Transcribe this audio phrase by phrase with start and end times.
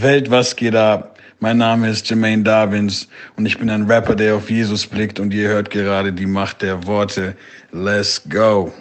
[0.00, 1.18] Welt, was geht ab?
[1.40, 5.34] Mein Name ist Jermaine Darvins und ich bin ein Rapper, der auf Jesus blickt und
[5.34, 7.36] ihr hört gerade die Macht der Worte.
[7.72, 8.72] Let's go!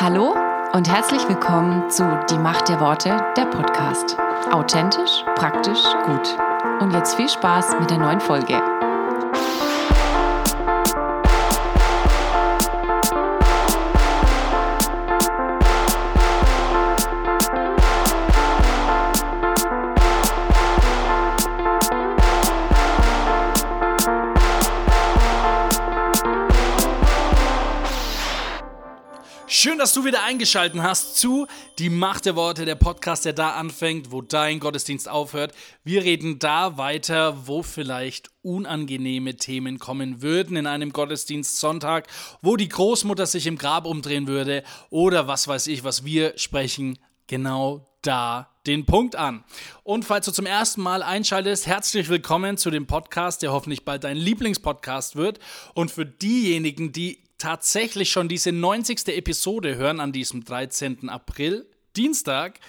[0.00, 0.34] Hallo
[0.72, 4.16] und herzlich willkommen zu Die Macht der Worte, der Podcast.
[4.50, 6.36] Authentisch, praktisch, gut.
[6.80, 8.60] Und jetzt viel Spaß mit der neuen Folge.
[29.90, 31.48] Dass du wieder eingeschaltet hast zu
[31.80, 35.52] Die Macht der Worte, der Podcast, der da anfängt, wo dein Gottesdienst aufhört.
[35.82, 42.06] Wir reden da weiter, wo vielleicht unangenehme Themen kommen würden in einem Gottesdienst Sonntag,
[42.40, 46.96] wo die Großmutter sich im Grab umdrehen würde oder was weiß ich, was wir sprechen,
[47.26, 49.42] genau da den Punkt an.
[49.82, 54.04] Und falls du zum ersten Mal einschaltest, herzlich willkommen zu dem Podcast, der hoffentlich bald
[54.04, 55.40] dein Lieblingspodcast wird.
[55.74, 59.08] Und für diejenigen, die tatsächlich schon diese 90.
[59.08, 61.08] Episode hören an diesem 13.
[61.08, 61.66] April,
[61.96, 62.60] Dienstag.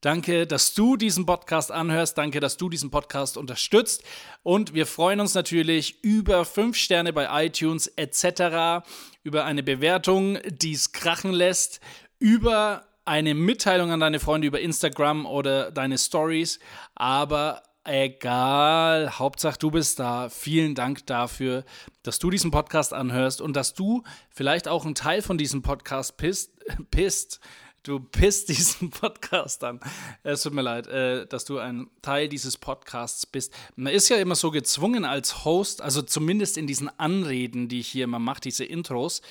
[0.00, 2.18] Danke, dass du diesen Podcast anhörst.
[2.18, 4.02] Danke, dass du diesen Podcast unterstützt.
[4.42, 8.86] Und wir freuen uns natürlich über 5 Sterne bei iTunes etc.,
[9.22, 11.80] über eine Bewertung, die es krachen lässt,
[12.18, 16.58] über eine Mitteilung an deine Freunde über Instagram oder deine Stories.
[16.94, 20.28] Aber egal, Hauptsache du bist da.
[20.28, 21.64] Vielen Dank dafür,
[22.02, 26.16] dass du diesen Podcast anhörst und dass du vielleicht auch ein Teil von diesem Podcast
[26.16, 26.52] bist.
[26.90, 27.40] pisst.
[27.82, 29.78] Du pisst diesen Podcast an.
[30.24, 33.52] Es tut mir leid, äh, dass du ein Teil dieses Podcasts bist.
[33.76, 37.88] Man ist ja immer so gezwungen als Host, also zumindest in diesen Anreden, die ich
[37.88, 39.22] hier immer mache, diese Intros,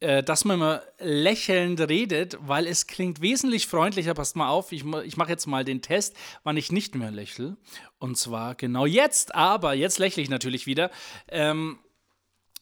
[0.00, 4.14] äh, dass man immer lächelnd redet, weil es klingt wesentlich freundlicher.
[4.14, 7.56] Passt mal auf, ich, ich mache jetzt mal den Test, wann ich nicht mehr lächle.
[7.98, 10.90] Und zwar genau jetzt, aber jetzt lächle ich natürlich wieder.
[11.28, 11.78] Ähm,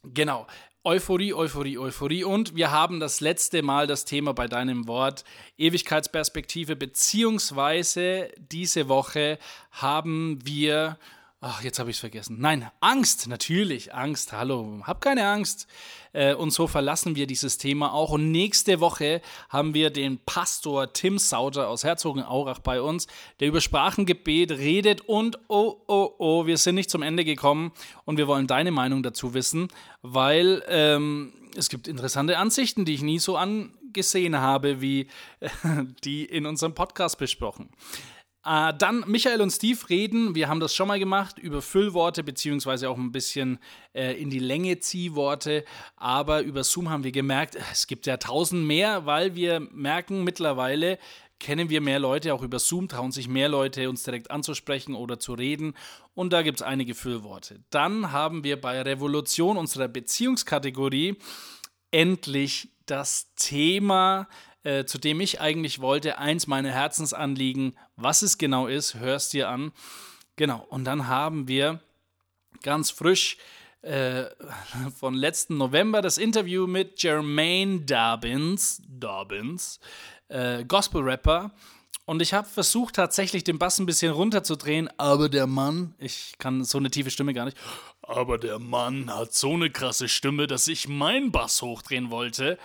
[0.04, 0.46] genau.
[0.86, 2.24] Euphorie, Euphorie, Euphorie.
[2.24, 5.24] Und wir haben das letzte Mal das Thema bei deinem Wort
[5.56, 9.38] Ewigkeitsperspektive, beziehungsweise diese Woche
[9.70, 10.98] haben wir
[11.46, 12.38] Ach, jetzt habe ich es vergessen.
[12.40, 15.66] Nein, Angst, natürlich, Angst, hallo, hab keine Angst.
[16.14, 18.12] Äh, und so verlassen wir dieses Thema auch.
[18.12, 23.08] Und nächste Woche haben wir den Pastor Tim Sauter aus Herzogenaurach bei uns,
[23.40, 25.02] der über Sprachengebet redet.
[25.02, 27.72] Und oh, oh, oh, wir sind nicht zum Ende gekommen
[28.06, 29.68] und wir wollen deine Meinung dazu wissen,
[30.00, 35.08] weil ähm, es gibt interessante Ansichten, die ich nie so angesehen habe, wie
[35.40, 35.50] äh,
[36.04, 37.68] die in unserem Podcast besprochen.
[38.44, 42.90] Äh, dann Michael und Steve reden, wir haben das schon mal gemacht, über Füllworte beziehungsweise
[42.90, 43.58] auch ein bisschen
[43.94, 45.64] äh, in die Länge Ziehworte.
[45.96, 50.98] Aber über Zoom haben wir gemerkt, es gibt ja tausend mehr, weil wir merken mittlerweile,
[51.40, 55.18] kennen wir mehr Leute auch über Zoom, trauen sich mehr Leute, uns direkt anzusprechen oder
[55.18, 55.74] zu reden.
[56.14, 57.64] Und da gibt es einige Füllworte.
[57.70, 61.16] Dann haben wir bei Revolution unserer Beziehungskategorie
[61.90, 64.28] endlich das Thema
[64.64, 69.48] äh, zu dem ich eigentlich wollte, eins meiner Herzensanliegen, was es genau ist, hörst dir
[69.48, 69.72] an.
[70.36, 71.80] Genau, und dann haben wir
[72.62, 73.36] ganz frisch
[73.82, 74.24] äh,
[74.98, 79.78] von letzten November das Interview mit Jermaine Dobbins, Dobbins,
[80.28, 81.52] äh, Gospel-Rapper.
[82.06, 86.62] Und ich habe versucht, tatsächlich den Bass ein bisschen runterzudrehen, aber der Mann, ich kann
[86.64, 87.56] so eine tiefe Stimme gar nicht,
[88.02, 92.58] aber der Mann hat so eine krasse Stimme, dass ich meinen Bass hochdrehen wollte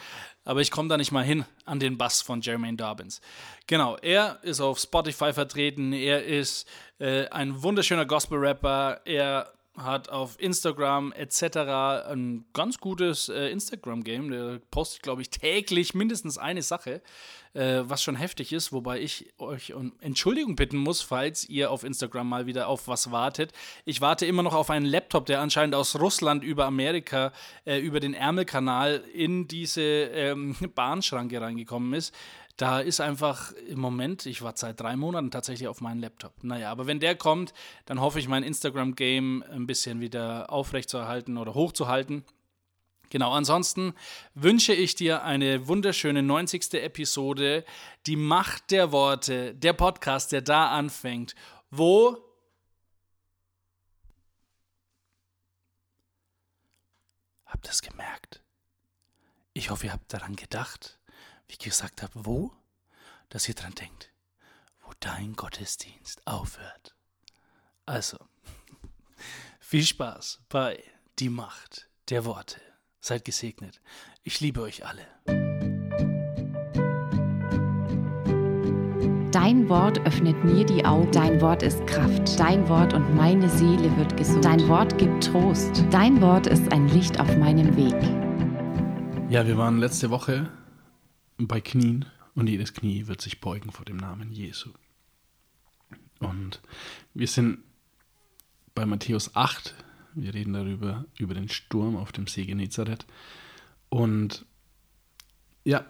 [0.49, 3.21] aber ich komme da nicht mal hin an den Bass von Jermaine Dobbins.
[3.67, 6.67] Genau, er ist auf Spotify vertreten, er ist
[6.97, 9.53] äh, ein wunderschöner Gospel-Rapper, er
[9.83, 11.57] hat auf Instagram etc.
[12.11, 14.31] ein ganz gutes äh, Instagram-Game.
[14.31, 17.01] Der postet, glaube ich, täglich mindestens eine Sache,
[17.53, 21.83] äh, was schon heftig ist, wobei ich euch um Entschuldigung bitten muss, falls ihr auf
[21.83, 23.53] Instagram mal wieder auf was wartet.
[23.85, 27.31] Ich warte immer noch auf einen Laptop, der anscheinend aus Russland über Amerika,
[27.65, 32.13] äh, über den Ärmelkanal in diese ähm, Bahnschranke reingekommen ist.
[32.59, 36.43] Da ist einfach im Moment, ich warte seit drei Monaten tatsächlich auf meinen Laptop.
[36.43, 37.53] Naja, aber wenn der kommt,
[37.85, 42.25] dann hoffe ich, mein Instagram-Game ein bisschen wieder aufrechtzuerhalten oder hochzuhalten.
[43.11, 43.93] Genau, ansonsten
[44.33, 46.73] wünsche ich dir eine wunderschöne 90.
[46.73, 47.63] Episode,
[48.07, 51.35] die Macht der Worte, der Podcast, der da anfängt,
[51.71, 52.17] wo
[57.45, 58.43] Habt ihr es gemerkt?
[59.53, 60.98] Ich hoffe, ihr habt daran gedacht
[61.49, 62.51] wie ich gesagt habe, wo?
[63.29, 64.11] Dass ihr dran denkt,
[64.81, 66.95] wo dein Gottesdienst aufhört.
[67.85, 68.17] Also,
[69.59, 70.81] viel Spaß bei
[71.17, 72.61] Die Macht der Worte.
[73.01, 73.81] Seid gesegnet.
[74.23, 75.07] Ich liebe euch alle.
[79.31, 81.11] Dein Wort öffnet mir die Augen.
[81.11, 82.39] Dein Wort ist Kraft.
[82.39, 84.45] Dein Wort und meine Seele wird gesund.
[84.45, 85.83] Dein Wort gibt Trost.
[85.89, 87.95] Dein Wort ist ein Licht auf meinem Weg.
[89.29, 90.51] Ja, wir waren letzte Woche
[91.47, 92.05] bei Knien
[92.35, 94.71] und jedes Knie wird sich beugen vor dem Namen Jesu.
[96.19, 96.61] Und
[97.13, 97.59] wir sind
[98.75, 99.73] bei Matthäus 8.
[100.15, 103.05] Wir reden darüber, über den Sturm auf dem See Genezareth.
[103.89, 104.45] Und
[105.63, 105.85] ja,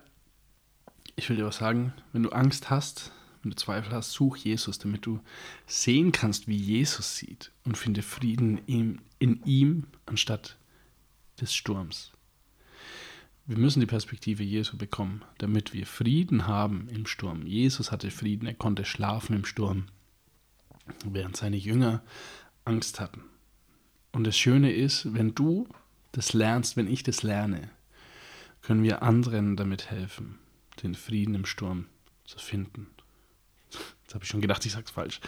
[1.16, 3.12] ich will dir was sagen, wenn du Angst hast,
[3.42, 5.20] wenn du Zweifel hast, such Jesus, damit du
[5.66, 10.58] sehen kannst, wie Jesus sieht und finde Frieden in, in ihm anstatt
[11.40, 12.12] des Sturms.
[13.50, 17.48] Wir müssen die Perspektive Jesu bekommen, damit wir Frieden haben im Sturm.
[17.48, 19.88] Jesus hatte Frieden, er konnte schlafen im Sturm,
[21.04, 22.04] während seine Jünger
[22.64, 23.24] Angst hatten.
[24.12, 25.68] Und das Schöne ist, wenn du
[26.12, 27.72] das lernst, wenn ich das lerne,
[28.62, 30.38] können wir anderen damit helfen,
[30.84, 31.88] den Frieden im Sturm
[32.26, 32.86] zu finden.
[34.04, 35.22] Jetzt habe ich schon gedacht, ich sage es falsch.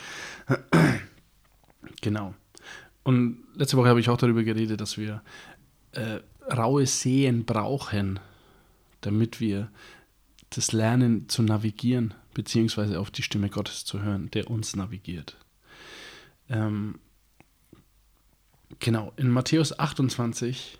[2.01, 2.35] genau.
[3.01, 5.23] Und letzte Woche habe ich auch darüber geredet, dass wir
[5.93, 8.19] äh, raue Seen brauchen,
[9.01, 9.69] damit wir
[10.49, 15.37] das lernen zu navigieren, beziehungsweise auf die Stimme Gottes zu hören, der uns navigiert.
[16.49, 16.99] Ähm,
[18.79, 20.77] genau, in Matthäus 28,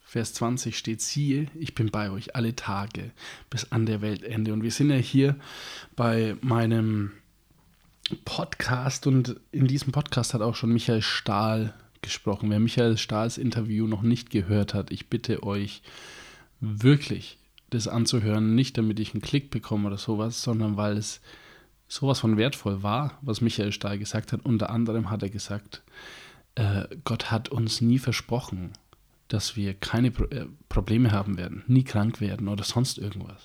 [0.00, 3.10] Vers 20 steht, siehe, ich bin bei euch alle Tage
[3.50, 4.54] bis an der Weltende.
[4.54, 5.36] Und wir sind ja hier
[5.96, 7.12] bei meinem
[8.24, 11.74] Podcast und in diesem Podcast hat auch schon Michael Stahl
[12.08, 12.50] gesprochen.
[12.50, 15.82] Wer Michael Stahls Interview noch nicht gehört hat, ich bitte euch
[16.60, 17.38] wirklich
[17.70, 21.20] das anzuhören, nicht damit ich einen Klick bekomme oder sowas, sondern weil es
[21.86, 24.44] sowas von wertvoll war, was Michael Stahl gesagt hat.
[24.44, 25.82] Unter anderem hat er gesagt,
[26.54, 28.72] äh, Gott hat uns nie versprochen,
[29.28, 33.42] dass wir keine Pro äh, Probleme haben werden, nie krank werden oder sonst irgendwas.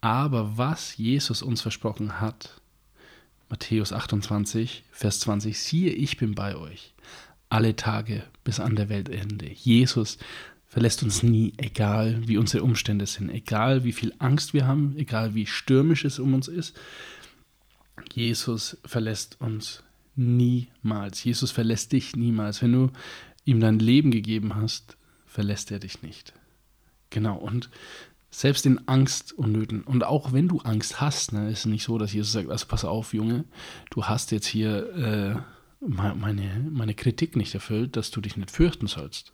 [0.00, 2.60] Aber was Jesus uns versprochen hat,
[3.48, 6.94] Matthäus 28, Vers 20, siehe, ich bin bei euch
[7.48, 9.50] alle Tage bis an der Weltende.
[9.52, 10.18] Jesus
[10.66, 15.34] verlässt uns nie, egal wie unsere Umstände sind, egal wie viel Angst wir haben, egal
[15.34, 16.76] wie stürmisch es um uns ist.
[18.12, 19.82] Jesus verlässt uns
[20.16, 21.22] niemals.
[21.24, 22.62] Jesus verlässt dich niemals.
[22.62, 22.90] Wenn du
[23.44, 26.34] ihm dein Leben gegeben hast, verlässt er dich nicht.
[27.10, 27.70] Genau, und
[28.30, 29.82] selbst in Angst und Nöten.
[29.82, 32.66] Und auch wenn du Angst hast, ne, ist es nicht so, dass Jesus sagt, also
[32.66, 33.44] pass auf, Junge,
[33.90, 38.86] du hast jetzt hier äh, meine, meine Kritik nicht erfüllt, dass du dich nicht fürchten
[38.86, 39.32] sollst.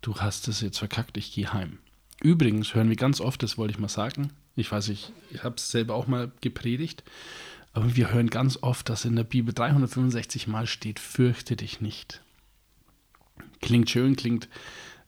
[0.00, 1.78] Du hast es jetzt verkackt, ich gehe heim.
[2.22, 5.56] Übrigens hören wir ganz oft, das wollte ich mal sagen, ich weiß, ich, ich habe
[5.56, 7.02] es selber auch mal gepredigt,
[7.72, 12.22] aber wir hören ganz oft, dass in der Bibel 365 Mal steht, fürchte dich nicht.
[13.60, 14.48] Klingt schön, klingt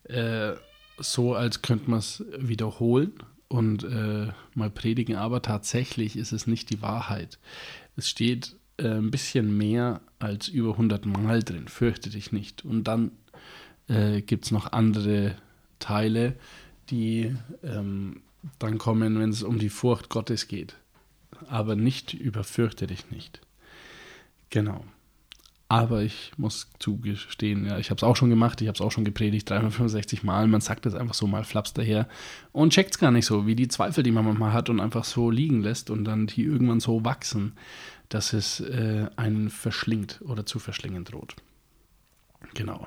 [0.04, 0.52] äh,
[0.98, 3.12] so, als könnte man es wiederholen
[3.48, 7.38] und äh, mal predigen, aber tatsächlich ist es nicht die Wahrheit.
[7.96, 12.64] Es steht äh, ein bisschen mehr als über 100 Mal drin, fürchte dich nicht.
[12.64, 13.12] Und dann
[13.88, 15.36] äh, gibt es noch andere
[15.78, 16.34] Teile,
[16.90, 18.22] die ähm,
[18.58, 20.76] dann kommen, wenn es um die Furcht Gottes geht.
[21.48, 23.40] Aber nicht über fürchte dich nicht.
[24.50, 24.84] Genau.
[25.68, 28.92] Aber ich muss zugestehen, ja, ich habe es auch schon gemacht, ich habe es auch
[28.92, 30.46] schon gepredigt, 365 Mal.
[30.46, 32.08] Man sagt es einfach so mal flaps daher
[32.52, 35.04] und checkt es gar nicht so, wie die Zweifel, die man manchmal hat und einfach
[35.04, 37.54] so liegen lässt und dann die irgendwann so wachsen,
[38.12, 41.34] dass es äh, einen verschlingt oder zu verschlingen droht.
[42.54, 42.86] Genau.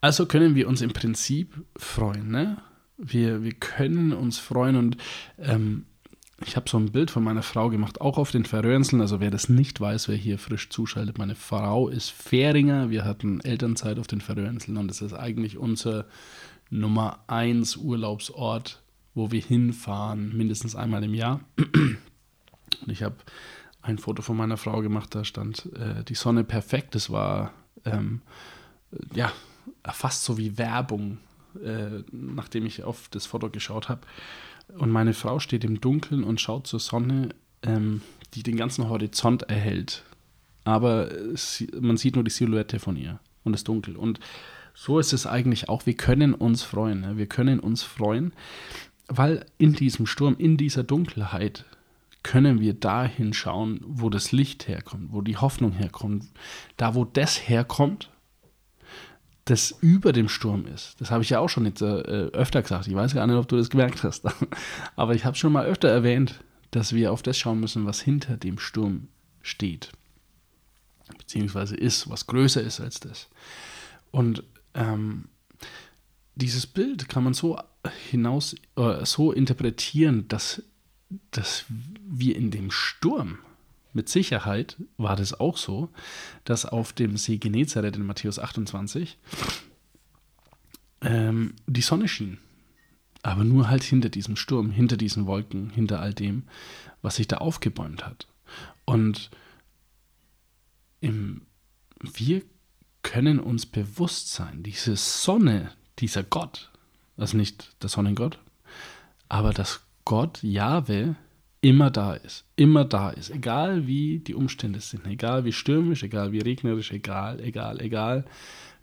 [0.00, 2.30] Also können wir uns im Prinzip freuen.
[2.30, 2.58] Ne?
[2.96, 4.96] Wir, wir können uns freuen und
[5.38, 5.86] ähm,
[6.46, 9.00] ich habe so ein Bild von meiner Frau gemacht, auch auf den Färöerinseln.
[9.00, 12.90] Also wer das nicht weiß, wer hier frisch zuschaltet, meine Frau ist Fähringer.
[12.90, 16.06] Wir hatten Elternzeit auf den Färöerinseln und das ist eigentlich unser
[16.70, 18.82] Nummer 1 Urlaubsort,
[19.14, 21.40] wo wir hinfahren, mindestens einmal im Jahr.
[21.58, 23.16] Und ich habe
[23.82, 26.94] ein Foto von meiner Frau gemacht, da stand äh, die Sonne perfekt.
[26.94, 27.52] Das war
[27.84, 28.22] ähm,
[29.14, 29.32] ja
[29.84, 31.18] fast so wie Werbung,
[31.62, 34.02] äh, nachdem ich auf das Foto geschaut habe.
[34.78, 37.30] Und meine Frau steht im Dunkeln und schaut zur Sonne,
[37.62, 38.02] ähm,
[38.34, 40.04] die den ganzen Horizont erhält.
[40.64, 43.96] Aber sie, man sieht nur die Silhouette von ihr und das Dunkel.
[43.96, 44.20] Und
[44.74, 45.86] so ist es eigentlich auch.
[45.86, 47.00] Wir können uns freuen.
[47.00, 47.16] Ne?
[47.16, 48.32] Wir können uns freuen,
[49.08, 51.64] weil in diesem Sturm, in dieser Dunkelheit,
[52.22, 56.26] können wir dahin schauen, wo das Licht herkommt, wo die Hoffnung herkommt.
[56.76, 58.10] Da, wo das herkommt,
[59.44, 61.00] das über dem Sturm ist.
[61.00, 62.86] Das habe ich ja auch schon jetzt, äh, öfter gesagt.
[62.86, 64.24] Ich weiß gar nicht, ob du das gemerkt hast.
[64.96, 68.36] Aber ich habe schon mal öfter erwähnt, dass wir auf das schauen müssen, was hinter
[68.36, 69.08] dem Sturm
[69.42, 69.90] steht.
[71.18, 73.28] Beziehungsweise ist, was größer ist als das.
[74.10, 75.26] Und ähm,
[76.34, 77.58] dieses Bild kann man so
[78.10, 80.62] hinaus, äh, so interpretieren, dass,
[81.30, 83.38] dass wir in dem Sturm,
[83.92, 85.90] mit Sicherheit war das auch so,
[86.44, 89.18] dass auf dem See Genezareth in Matthäus 28
[91.02, 92.38] ähm, die Sonne schien.
[93.22, 96.44] Aber nur halt hinter diesem Sturm, hinter diesen Wolken, hinter all dem,
[97.02, 98.26] was sich da aufgebäumt hat.
[98.84, 99.30] Und
[101.00, 101.42] im,
[102.00, 102.42] wir
[103.02, 106.70] können uns bewusst sein, diese Sonne, dieser Gott,
[107.16, 108.38] also nicht der Sonnengott,
[109.28, 111.16] aber dass Gott, Jahwe,
[111.60, 116.32] immer da ist, immer da ist, egal wie die Umstände sind, egal wie stürmisch, egal
[116.32, 118.24] wie regnerisch, egal, egal, egal,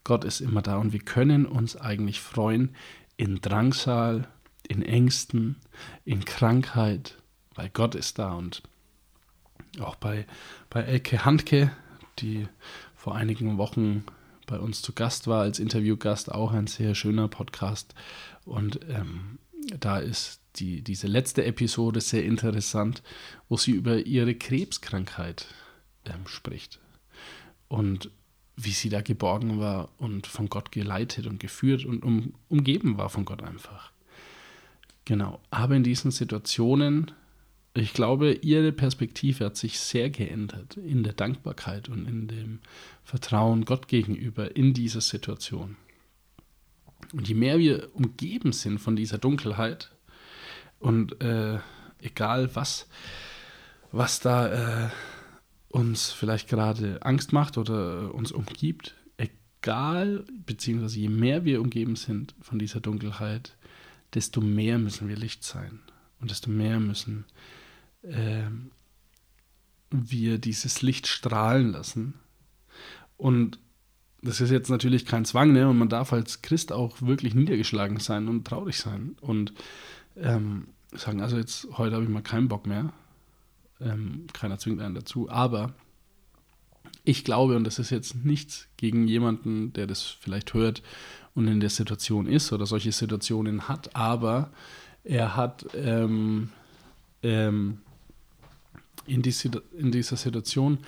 [0.04, 0.78] Gott ist immer da.
[0.78, 2.74] Und wir können uns eigentlich freuen
[3.18, 4.28] in Drangsal,
[4.68, 5.58] in Ängsten,
[6.06, 7.18] in Krankheit,
[7.54, 8.34] weil Gott ist da.
[8.34, 8.64] Und
[9.80, 10.26] auch bei,
[10.70, 11.72] bei Elke Handke,
[12.20, 12.48] die
[12.96, 14.06] vor einigen Wochen
[14.48, 17.94] bei uns zu Gast war, als Interviewgast, auch ein sehr schöner Podcast.
[18.46, 19.38] Und ähm,
[19.80, 23.04] da ist die, diese letzte Episode sehr interessant,
[23.48, 25.48] wo sie über ihre Krebskrankheit
[26.06, 26.80] ähm, spricht.
[27.68, 28.12] Und
[28.56, 33.10] wie sie da geborgen war und von Gott geleitet und geführt und um, umgeben war
[33.10, 33.92] von Gott einfach.
[35.06, 35.40] Genau.
[35.50, 37.12] Aber in diesen Situationen,
[37.74, 42.60] ich glaube, ihre Perspektive hat sich sehr geändert in der Dankbarkeit und in dem
[43.04, 45.78] Vertrauen Gott gegenüber in dieser Situation.
[47.14, 49.92] Und je mehr wir umgeben sind von dieser Dunkelheit
[50.80, 51.60] und äh,
[52.02, 52.88] egal was,
[53.92, 54.90] was da äh,
[55.70, 62.34] uns vielleicht gerade Angst macht oder uns umgibt, egal, beziehungsweise je mehr wir umgeben sind
[62.42, 63.58] von dieser Dunkelheit,
[64.14, 65.80] desto mehr müssen wir Licht sein
[66.20, 67.26] und desto mehr müssen
[68.02, 68.48] äh,
[69.92, 72.16] wir dieses Licht strahlen lassen.
[73.18, 73.60] Und
[74.22, 75.68] das ist jetzt natürlich kein Zwang, ne?
[75.70, 79.54] Und man darf als Christ auch wirklich niedergeschlagen sein und traurig sein und
[80.22, 82.92] ähm, sagen, also jetzt heute habe ich mal keinen Bock mehr.
[83.80, 85.30] Ähm, keiner zwingt einen dazu.
[85.30, 85.74] Aber
[87.04, 90.84] ich glaube, und das ist jetzt nichts gegen jemanden, der das vielleicht hört
[91.34, 94.52] und in der Situation ist oder solche Situationen hat, aber
[95.04, 96.50] er hat ähm,
[97.24, 97.80] ähm,
[99.06, 99.34] in, die,
[99.78, 100.80] in dieser Situation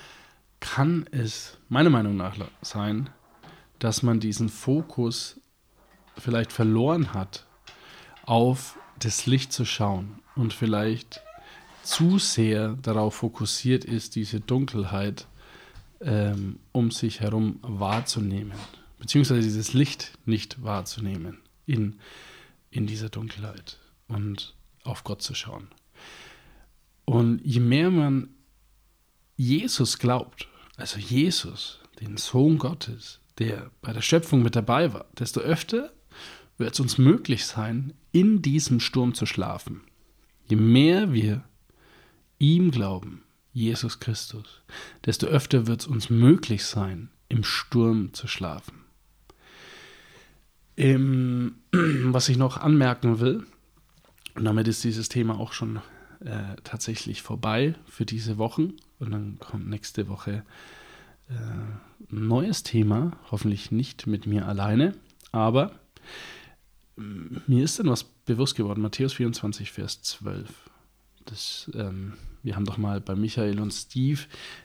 [0.59, 3.09] kann es meiner Meinung nach sein,
[3.79, 5.39] dass man diesen Fokus
[6.17, 7.47] vielleicht verloren hat,
[8.25, 11.21] auf das Licht zu schauen und vielleicht
[11.83, 15.27] zu sehr darauf fokussiert ist, diese Dunkelheit
[15.99, 18.53] ähm, um sich herum wahrzunehmen,
[18.99, 21.99] beziehungsweise dieses Licht nicht wahrzunehmen in,
[22.69, 25.67] in dieser Dunkelheit und auf Gott zu schauen.
[27.05, 28.29] Und je mehr man
[29.35, 35.39] Jesus glaubt, also Jesus, den Sohn Gottes, der bei der Schöpfung mit dabei war, desto
[35.39, 35.91] öfter
[36.61, 39.81] wird es uns möglich sein, in diesem Sturm zu schlafen.
[40.47, 41.43] Je mehr wir
[42.39, 44.61] ihm glauben, Jesus Christus,
[45.05, 48.85] desto öfter wird es uns möglich sein, im Sturm zu schlafen.
[50.77, 53.45] Ähm, was ich noch anmerken will,
[54.35, 55.81] und damit ist dieses Thema auch schon
[56.21, 60.43] äh, tatsächlich vorbei für diese Wochen, und dann kommt nächste Woche
[61.29, 64.95] äh, ein neues Thema, hoffentlich nicht mit mir alleine,
[65.31, 65.71] aber
[66.95, 70.49] mir ist dann was bewusst geworden, Matthäus 24, Vers 12.
[71.25, 74.21] Das, ähm, wir haben doch mal bei Michael und Steve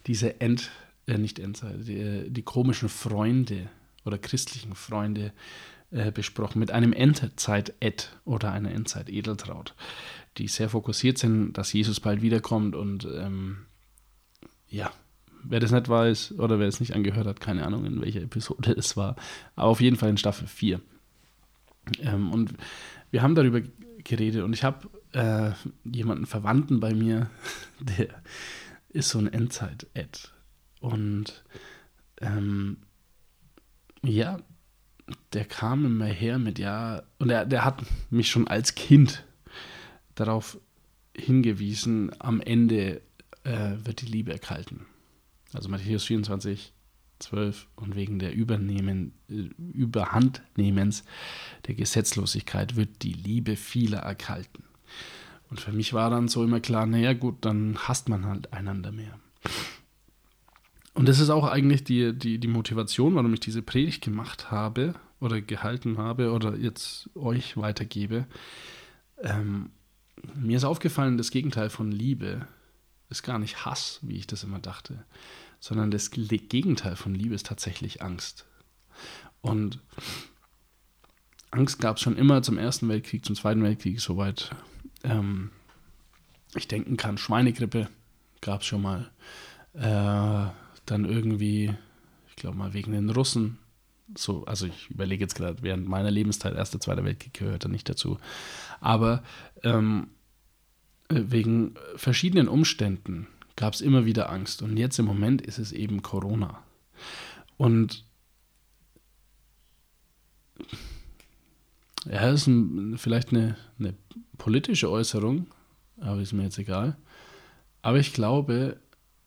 [0.06, 0.70] diese End,
[1.06, 3.68] äh, nicht Endzeit, die, die, komischen Freunde
[4.04, 5.32] oder christlichen Freunde
[5.90, 9.74] äh, besprochen mit einem Endzeit-Ed oder einer Endzeit-Edeltraut,
[10.38, 13.66] die sehr fokussiert sind, dass Jesus bald wiederkommt und ähm,
[14.68, 14.90] ja,
[15.44, 18.72] wer das nicht weiß oder wer es nicht angehört hat, keine Ahnung, in welcher Episode
[18.76, 19.16] es war,
[19.54, 20.80] aber auf jeden Fall in Staffel 4.
[22.00, 22.54] Ähm, und
[23.10, 23.60] wir haben darüber
[24.04, 25.52] geredet und ich habe äh,
[25.84, 27.30] jemanden Verwandten bei mir,
[27.80, 28.08] der
[28.88, 30.28] ist so ein Endzeit-Ad.
[30.80, 31.44] Und
[32.20, 32.78] ähm,
[34.02, 34.38] ja,
[35.32, 39.24] der kam immer her mit, ja, und er, der hat mich schon als Kind
[40.14, 40.58] darauf
[41.16, 43.02] hingewiesen, am Ende
[43.44, 44.86] äh, wird die Liebe erkalten.
[45.52, 46.72] Also Matthäus 24,
[47.18, 51.04] 12 und wegen der Übernehmen, äh, Überhandnehmens
[51.66, 54.64] der Gesetzlosigkeit wird die Liebe vieler erkalten.
[55.48, 58.92] Und für mich war dann so immer klar, naja gut, dann hasst man halt einander
[58.92, 59.18] mehr.
[60.94, 64.94] Und das ist auch eigentlich die, die, die Motivation, warum ich diese Predigt gemacht habe
[65.20, 68.26] oder gehalten habe oder jetzt euch weitergebe.
[69.22, 69.70] Ähm,
[70.34, 72.46] mir ist aufgefallen, das Gegenteil von Liebe
[73.10, 75.04] ist gar nicht Hass, wie ich das immer dachte,
[75.60, 78.46] sondern das Gegenteil von Liebe ist tatsächlich Angst.
[79.40, 79.80] Und
[81.50, 84.50] Angst gab es schon immer zum Ersten Weltkrieg, zum Zweiten Weltkrieg, soweit
[85.04, 85.50] ähm,
[86.54, 87.18] ich denken kann.
[87.18, 87.88] Schweinegrippe
[88.40, 89.10] gab es schon mal.
[89.74, 90.50] Äh,
[90.86, 91.74] dann irgendwie,
[92.28, 93.58] ich glaube mal wegen den Russen.
[94.16, 97.88] So, also ich überlege jetzt gerade, während meiner Lebenszeit, Erster, Zweiter Weltkrieg gehört da nicht
[97.88, 98.18] dazu.
[98.80, 99.22] Aber
[99.64, 100.08] ähm,
[101.08, 104.62] äh, wegen verschiedenen Umständen gab es immer wieder Angst.
[104.62, 106.62] Und jetzt im Moment ist es eben Corona.
[107.56, 108.04] Und
[112.04, 113.94] ja, das ist ein, vielleicht eine, eine
[114.38, 115.46] politische Äußerung,
[116.00, 116.96] aber ist mir jetzt egal.
[117.82, 118.78] Aber ich glaube,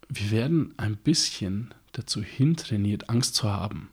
[0.07, 3.89] wir werden ein bisschen dazu hintrainiert, Angst zu haben.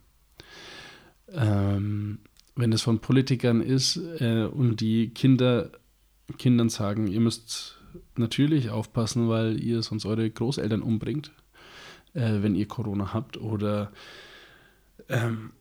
[1.28, 2.18] Ähm,
[2.54, 5.70] wenn es von Politikern ist äh, und die Kinder
[6.38, 7.76] Kindern sagen, ihr müsst
[8.16, 11.32] natürlich aufpassen, weil ihr sonst eure Großeltern umbringt,
[12.14, 13.92] äh, wenn ihr Corona habt oder
[15.08, 15.52] ähm,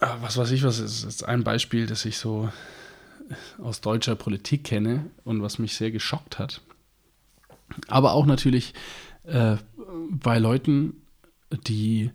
[0.00, 2.50] ah, was weiß ich, was ist, ist ein Beispiel, das ich so
[3.58, 6.60] aus deutscher Politik kenne und was mich sehr geschockt hat.
[7.86, 8.74] Aber auch natürlich
[9.24, 9.56] äh,
[10.10, 11.02] bei Leuten,
[11.66, 12.10] die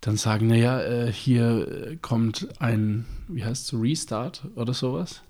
[0.00, 5.22] dann sagen, naja, äh, hier kommt ein, wie heißt es, Restart oder sowas.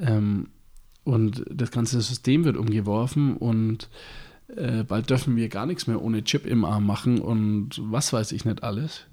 [0.00, 0.48] Ähm,
[1.04, 3.88] und das ganze System wird umgeworfen und
[4.56, 8.32] äh, bald dürfen wir gar nichts mehr ohne Chip im Arm machen und was weiß
[8.32, 9.06] ich nicht alles.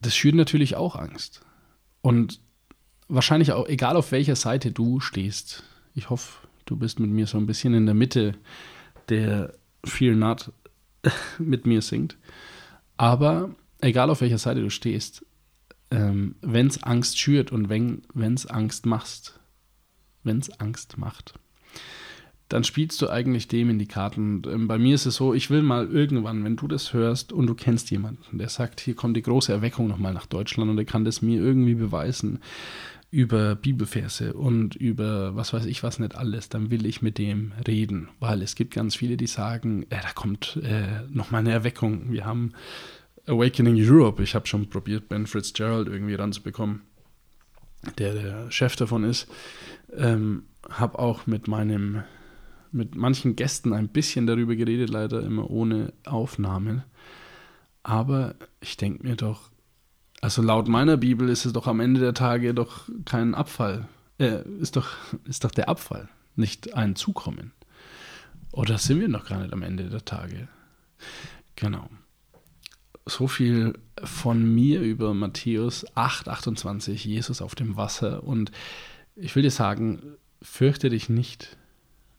[0.00, 1.40] Das schürt natürlich auch Angst.
[2.02, 2.40] Und
[3.08, 7.38] wahrscheinlich auch, egal auf welcher Seite du stehst, ich hoffe, du bist mit mir so
[7.38, 8.34] ein bisschen in der Mitte,
[9.08, 10.52] der Fear Not
[11.38, 12.16] mit mir singt.
[12.96, 15.24] Aber egal auf welcher Seite du stehst,
[15.90, 19.38] ähm, wenn es Angst schürt und wenn es Angst machst,
[20.24, 21.34] wenn es Angst macht,
[22.48, 24.42] dann spielst du eigentlich dem in die Karten.
[24.46, 27.46] Ähm, bei mir ist es so, ich will mal irgendwann, wenn du das hörst und
[27.46, 30.86] du kennst jemanden, der sagt, hier kommt die große Erweckung nochmal nach Deutschland und der
[30.86, 32.40] kann das mir irgendwie beweisen,
[33.10, 37.52] über Bibelverse und über was weiß ich was nicht alles, dann will ich mit dem
[37.66, 41.52] reden, weil es gibt ganz viele, die sagen, äh, da kommt äh, noch mal eine
[41.52, 42.12] Erweckung.
[42.12, 42.52] Wir haben
[43.26, 44.22] Awakening Europe.
[44.22, 46.82] Ich habe schon probiert, Ben Fitzgerald irgendwie ranzubekommen,
[47.96, 49.26] der der Chef davon ist.
[49.96, 52.02] Ähm, habe auch mit meinem
[52.70, 56.84] mit manchen Gästen ein bisschen darüber geredet, leider immer ohne Aufnahmen.
[57.82, 59.50] Aber ich denke mir doch,
[60.20, 63.88] also laut meiner Bibel ist es doch am Ende der Tage doch kein Abfall.
[64.18, 67.52] Äh, ist, doch, ist doch der Abfall, nicht ein Zukommen.
[68.52, 70.48] Oder sind wir noch gar nicht am Ende der Tage?
[71.56, 71.88] Genau.
[73.08, 73.72] So viel
[74.04, 78.22] von mir über Matthäus 8, 28, Jesus auf dem Wasser.
[78.22, 78.52] Und
[79.16, 80.02] ich will dir sagen,
[80.42, 81.56] fürchte dich nicht.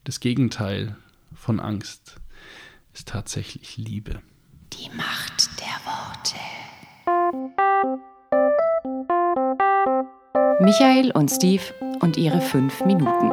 [0.04, 0.98] Das Gegenteil
[1.34, 2.16] von Angst
[2.94, 4.22] ist tatsächlich Liebe.
[4.74, 6.36] Die Macht der Worte.
[10.64, 11.64] Michael und Steve
[12.02, 13.32] und ihre fünf Minuten.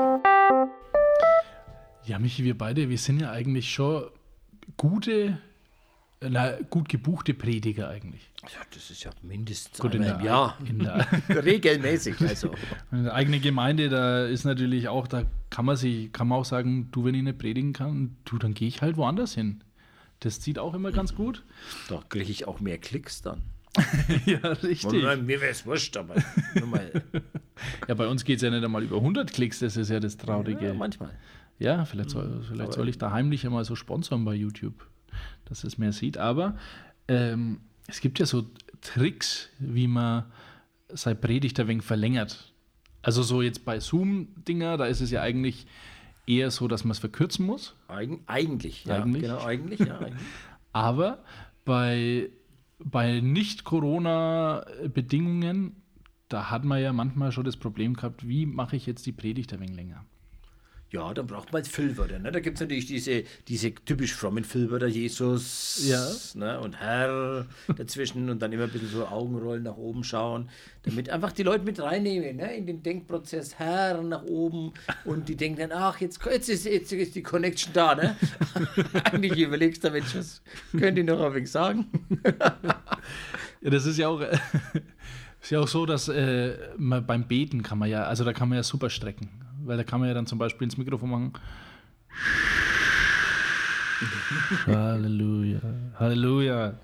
[2.04, 4.04] Ja, Michi, wir beide, wir sind ja eigentlich schon
[4.76, 5.38] gute,
[6.20, 8.30] na, gut gebuchte Prediger eigentlich.
[8.42, 10.58] Ja, das ist ja mindestens Gut, in einmal der, im Jahr.
[10.64, 11.06] in der,
[11.44, 12.20] Regelmäßig.
[12.20, 12.50] Also.
[12.92, 16.44] in der eigenen Gemeinde, da ist natürlich auch, da kann man sich, kann man auch
[16.44, 19.62] sagen, du, wenn ich nicht predigen kann, du, dann gehe ich halt woanders hin.
[20.20, 21.44] Das zieht auch immer ganz gut.
[21.88, 23.42] Da kriege ich auch mehr Klicks dann.
[24.24, 25.04] ja, richtig.
[25.04, 26.14] Und mir wäre es wurscht, aber
[26.54, 26.90] nur mal,
[27.88, 30.16] Ja, bei uns geht es ja nicht einmal über 100 Klicks, das ist ja das
[30.16, 30.64] Traurige.
[30.66, 31.10] ja, manchmal.
[31.58, 34.86] Ja, vielleicht soll, vielleicht soll ich da heimlich einmal so sponsern bei YouTube,
[35.46, 36.18] dass es mehr sieht.
[36.18, 36.56] Aber
[37.08, 38.46] ähm, es gibt ja so
[38.80, 40.24] Tricks, wie man
[40.88, 42.52] sein Predigt ein wenig verlängert.
[43.02, 45.66] Also so jetzt bei Zoom-Dinger, da ist es ja eigentlich
[46.26, 47.74] eher so, dass man es verkürzen muss.
[47.88, 49.02] Eig eigentlich, ja.
[49.02, 49.22] Eigentlich?
[49.22, 49.98] Genau, eigentlich, ja.
[49.98, 50.22] Eigentlich.
[50.72, 51.24] Aber
[51.64, 52.28] bei,
[52.78, 55.76] bei Nicht-Corona-Bedingungen,
[56.28, 59.52] da hat man ja manchmal schon das Problem gehabt, wie mache ich jetzt die Predigt
[59.52, 60.04] ein wenig länger?
[60.92, 62.20] Ja, dann braucht man Füllwörter.
[62.20, 62.30] Ne?
[62.30, 66.06] Da gibt es natürlich diese, diese typisch frommen Füllwörter, Jesus Ja.
[66.34, 66.60] ne?
[66.60, 67.44] und Herr
[67.76, 70.48] dazwischen und dann immer ein bisschen so Augenrollen nach oben schauen,
[70.84, 72.56] damit einfach die Leute mit reinnehmen ne?
[72.56, 74.72] in den Denkprozess Herr nach oben
[75.04, 77.96] und die denken dann, ach, jetzt, jetzt, ist, jetzt ist die Connection da.
[77.96, 78.16] Ne?
[79.04, 80.40] Eigentlich überlegst du, Mensch, was
[80.78, 81.86] könnt ihr noch ein wenig sagen?
[83.62, 84.20] Ja, das ist ja auch,
[85.42, 88.48] ist ja auch so, dass äh, man beim Beten kann man ja, also da kann
[88.48, 89.28] man ja super strecken.
[89.66, 91.32] Weil da kann man ja dann zum Beispiel ins Mikrofon machen.
[94.66, 95.60] Halleluja,
[95.98, 96.74] Halleluja.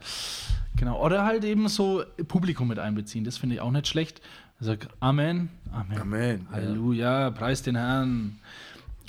[0.76, 1.04] Genau.
[1.04, 3.24] Oder halt eben so Publikum mit einbeziehen.
[3.24, 4.22] Das finde ich auch nicht schlecht.
[4.58, 6.00] Also Amen, Amen.
[6.00, 6.56] Amen, ja.
[6.56, 8.38] Halleluja, preis den Herrn.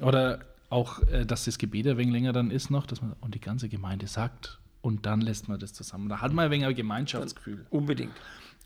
[0.01, 3.35] Oder auch, äh, dass das Gebet ein wenig länger dann ist noch, dass man und
[3.35, 6.09] die ganze Gemeinde sagt und dann lässt man das zusammen.
[6.09, 7.65] Da hat man ein wenig ein Gemeinschaftsgefühl.
[7.69, 8.13] Unbedingt.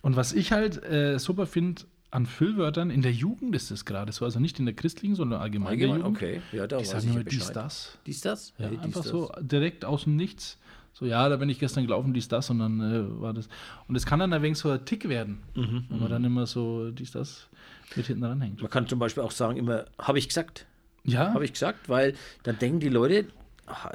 [0.02, 4.12] Und was ich halt äh, super finde an Füllwörtern in der Jugend ist es gerade
[4.12, 6.18] so, also nicht in der christlichen, sondern allgemein, in der Allgemein, Jugend.
[6.18, 6.42] okay.
[6.58, 7.98] Ja, da Die sagen ich immer dies, das.
[8.06, 8.54] Dies, das?
[8.58, 9.10] Ja, Hey, dies, einfach das.
[9.12, 10.58] so direkt aus dem Nichts.
[10.94, 13.50] So, ja, da bin ich gestern gelaufen, dies, das, und dann äh, war das.
[13.88, 16.48] Und es kann dann ein wenig so ein Tick werden, Mhm, wenn man dann immer
[16.48, 17.48] so dies, das
[17.96, 18.62] mit hinten ranhängt.
[18.62, 20.66] Man kann zum Beispiel auch sagen, immer, habe ich gesagt.
[21.04, 23.28] Ja, Habe ich gesagt, weil dann denken die Leute,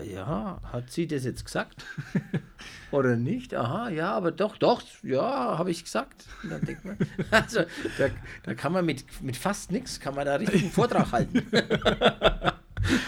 [0.02, 1.84] ja, hat sie das jetzt gesagt?
[2.90, 3.54] Oder nicht?
[3.54, 6.24] Aha, ja, aber doch, doch, ja, habe ich gesagt.
[6.42, 6.60] Man,
[7.30, 7.60] also
[7.98, 8.08] da,
[8.42, 11.46] da kann man mit, mit fast nichts, kann man da richtig einen Vortrag halten.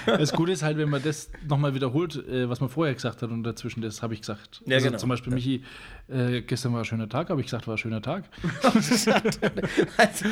[0.07, 3.31] Das Gute ist halt, wenn man das nochmal wiederholt, äh, was man vorher gesagt hat
[3.31, 4.63] und dazwischen das habe ich gesagt.
[4.67, 4.99] Ja, also genau.
[4.99, 5.65] Zum Beispiel, Michi,
[6.09, 8.25] äh, gestern war ein schöner Tag, habe ich gesagt, war ein schöner Tag.
[9.97, 10.27] Also,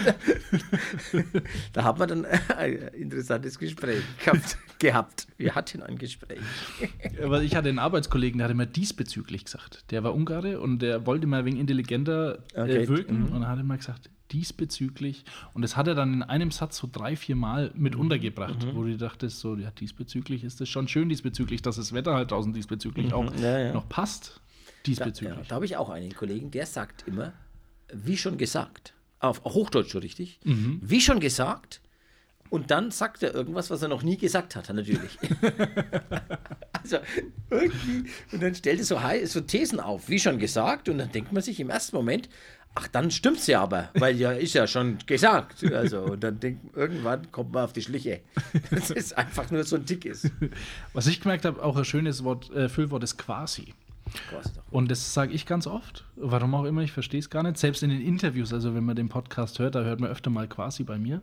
[1.72, 2.24] da hat man dann
[2.56, 4.58] ein interessantes Gespräch gehabt.
[4.78, 5.26] gehabt.
[5.38, 6.40] Wir hatten ein Gespräch.
[7.22, 9.85] Aber ich hatte einen Arbeitskollegen, der hat immer diesbezüglich gesagt.
[9.90, 13.32] Der war Ungare und der wollte mal wenig intelligenter Okay, äh, wirken mhm.
[13.37, 15.24] und hat immer gesagt, diesbezüglich.
[15.52, 18.00] Und das hat er dann in einem Satz so drei, vier Mal mit Mhm.
[18.00, 22.14] untergebracht, wo du dachtest, so, ja, diesbezüglich ist das schon schön diesbezüglich, dass das Wetter
[22.14, 23.42] halt draußen diesbezüglich auch Mhm.
[23.42, 23.72] Ja, ja.
[23.72, 24.40] noch passt.
[24.82, 25.36] Da, Diesbezüglich.
[25.36, 27.32] ja, da habe ich auch einen Kollegen, der sagt immer,
[27.92, 31.80] wie schon gesagt, auf Hochdeutsch so richtig, wie schon gesagt,
[32.52, 35.18] und dann sagt er irgendwas, was er noch nie gesagt hat, natürlich.
[36.72, 36.98] also
[37.48, 41.32] irgendwie, und dann stellt er so, so Thesen auf, wie schon gesagt, und dann denkt
[41.32, 42.28] man sich im ersten Moment,
[42.74, 45.64] ach, dann stimmt's ja aber, weil ja ist ja schon gesagt.
[45.72, 48.20] Also, und dann denkt irgendwann kommt man auf die Schliche.
[48.70, 50.30] Das ist einfach nur so ein Tick ist.
[50.92, 53.72] Was ich gemerkt habe, auch ein schönes Wort, äh, Füllwort ist quasi.
[54.70, 56.05] Und das sage ich ganz oft.
[56.16, 57.59] Warum auch immer, ich verstehe es gar nicht.
[57.59, 60.48] Selbst in den Interviews, also wenn man den Podcast hört, da hört man öfter mal
[60.48, 61.22] quasi bei mir.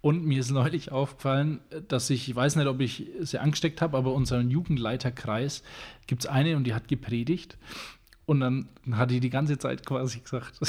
[0.00, 3.96] Und mir ist neulich aufgefallen, dass ich, ich weiß nicht, ob ich sie angesteckt habe,
[3.96, 5.62] aber unseren Jugendleiterkreis
[6.06, 7.56] gibt es eine und die hat gepredigt.
[8.26, 10.60] Und dann hat die die ganze Zeit quasi gesagt.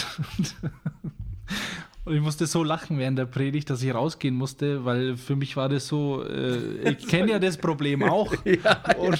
[2.05, 5.57] Und ich musste so lachen während der Predigt, dass ich rausgehen musste, weil für mich
[5.57, 8.31] war das so, äh, ich kenne ja das Problem auch.
[8.99, 9.19] und,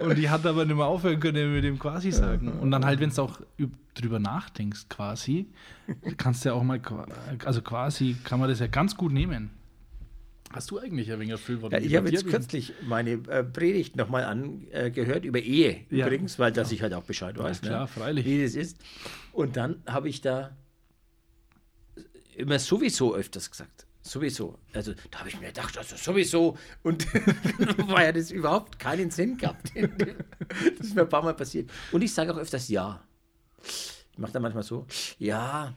[0.00, 2.48] und die hat aber nicht mehr aufhören können mit dem quasi sagen.
[2.48, 5.46] Und dann halt, wenn du auch üb- drüber nachdenkst, quasi,
[6.16, 6.80] kannst du ja auch mal,
[7.44, 9.50] also quasi kann man das ja ganz gut nehmen.
[10.52, 11.72] Hast du eigentlich ein wenig Füllwort?
[11.72, 16.06] Ja, ich habe jetzt kürzlich meine äh, Predigt nochmal angehört über Ehe Ja.
[16.06, 18.26] übrigens, weil dass ich halt auch Bescheid weiß, klar, ne, freilich.
[18.26, 18.76] wie das ist.
[19.32, 20.50] Und dann habe ich da
[22.36, 23.86] immer sowieso öfters gesagt.
[24.02, 24.58] Sowieso.
[24.72, 26.58] Also da habe ich mir gedacht, also sowieso.
[26.82, 27.06] Und
[27.88, 29.72] weil ja das überhaupt keinen Sinn gehabt.
[30.78, 31.70] das ist mir ein paar Mal passiert.
[31.92, 33.00] Und ich sage auch öfters ja.
[33.62, 34.86] Ich mache dann manchmal so,
[35.18, 35.74] ja.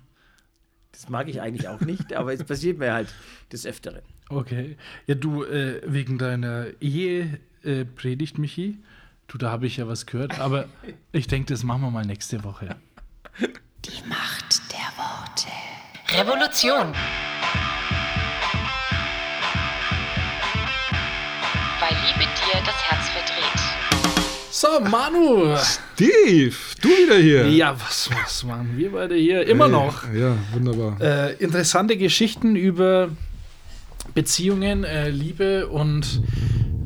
[0.91, 3.13] Das mag ich eigentlich auch nicht, aber es passiert mir halt
[3.51, 4.01] des Öfteren.
[4.29, 4.77] Okay.
[5.07, 8.81] Ja, du, äh, wegen deiner Ehe-Predigt, Michi,
[9.27, 10.67] du, da habe ich ja was gehört, aber
[11.11, 12.75] ich denke, das machen wir mal nächste Woche.
[13.39, 15.74] Die Macht der Worte.
[16.17, 16.93] Revolution.
[21.81, 23.59] Weil Liebe dir das Herz verdreht.
[24.49, 25.57] So, Manu.
[25.57, 27.49] Steve, du wieder hier.
[27.49, 29.45] Ja, was, was machen wir beide hier?
[29.45, 30.05] Immer noch.
[30.13, 31.01] Ja, wunderbar.
[31.01, 33.09] Äh, interessante Geschichten über
[34.13, 36.21] Beziehungen, äh, Liebe und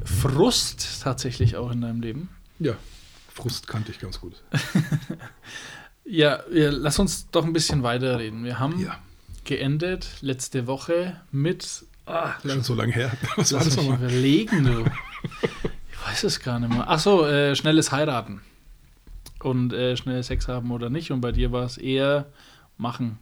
[0.05, 2.29] Frust tatsächlich auch in deinem Leben.
[2.57, 2.73] Ja,
[3.31, 4.41] Frust kannte ich ganz gut.
[6.11, 8.43] Ja, lass uns doch ein bisschen weiterreden.
[8.43, 8.97] Wir haben Ja.
[9.49, 11.83] Geendet letzte Woche mit.
[12.05, 13.11] Ah, Schon so lange her.
[13.35, 13.97] Was war das nochmal?
[13.97, 14.85] überlegen, du.
[15.91, 16.85] Ich weiß es gar nicht mehr.
[16.87, 18.41] Ach so, äh, schnelles Heiraten.
[19.41, 21.11] Und äh, schnell Sex haben oder nicht.
[21.11, 22.27] Und bei dir war es eher
[22.77, 23.17] machen.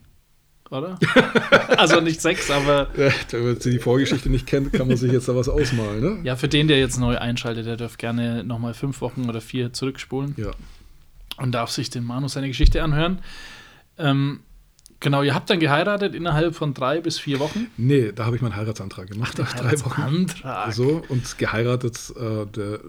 [0.70, 0.98] Oder?
[1.78, 5.26] also nicht Sex, aber Ja, wenn man die Vorgeschichte nicht kennt, kann man sich jetzt
[5.28, 6.20] da was ausmalen, ne?
[6.24, 9.72] ja, für den, der jetzt neu einschaltet, der darf gerne nochmal fünf Wochen oder vier
[9.72, 10.34] zurückspulen.
[10.36, 10.50] Ja.
[11.38, 13.20] und darf sich den Manu seine Geschichte anhören.
[13.96, 14.40] Ähm,
[15.00, 17.66] genau, ihr habt dann geheiratet innerhalb von drei bis vier Wochen.
[17.76, 20.00] Nee, da habe ich meinen Heiratsantrag gemacht nach drei Wochen.
[20.02, 20.72] Antrag.
[20.72, 22.80] So, und geheiratet, äh, der,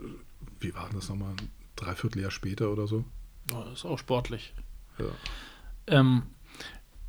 [0.59, 1.31] wie war das nochmal?
[1.31, 3.05] Ein Dreivierteljahr später oder so.
[3.53, 4.53] Oh, das ist auch sportlich.
[4.97, 5.05] Ja.
[5.87, 6.23] Ähm,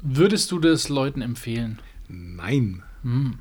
[0.01, 1.81] würdest du das Leuten empfehlen?
[2.09, 2.83] Nein.
[3.03, 3.39] Hm,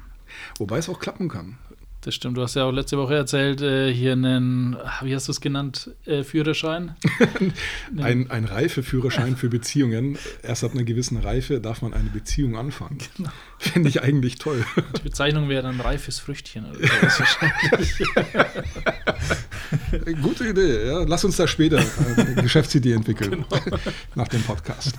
[0.57, 1.57] Wobei es auch klappen kann.
[2.01, 2.38] Das stimmt.
[2.38, 5.41] Du hast ja auch letzte Woche erzählt, äh, hier einen, ach, wie hast du es
[5.41, 6.95] genannt, äh, Führerschein.
[7.97, 10.17] Ein, ein Reifeführerschein für Beziehungen.
[10.43, 12.99] Erst ab einer gewissen Reife darf man eine Beziehung anfangen.
[13.17, 13.29] Genau.
[13.57, 14.63] Finde ich eigentlich toll.
[14.97, 16.65] Die Bezeichnung wäre dann reifes Früchtchen.
[16.65, 17.93] Oder wahrscheinlich.
[20.21, 21.03] Gute Idee, ja.
[21.03, 23.31] Lass uns da später äh, eine Geschäftsidee entwickeln.
[23.31, 23.47] Genau.
[24.15, 24.93] Nach dem Podcast.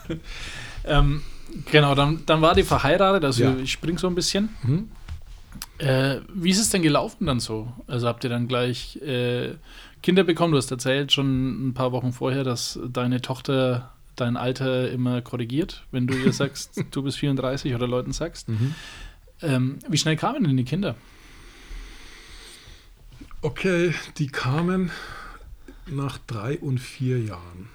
[0.84, 1.22] ähm,
[1.70, 3.24] genau, dann, dann war die verheiratet.
[3.24, 3.56] Also Ja.
[3.62, 4.50] ich spring so ein bisschen.
[4.62, 4.88] Mhm.
[5.78, 7.72] Äh, wie ist es denn gelaufen dann so?
[7.86, 9.54] Also habt ihr dann gleich äh,
[10.02, 10.52] Kinder bekommen?
[10.52, 15.86] Du hast erzählt schon ein paar Wochen vorher, dass deine Tochter dein Alter immer korrigiert,
[15.90, 18.48] wenn du ihr sagst, du bist 34 oder Leuten sagst.
[19.42, 20.96] Ähm, wie schnell kamen denn die Kinder?
[23.42, 24.90] Okay, die kamen
[25.86, 27.70] nach drei und vier Jahren.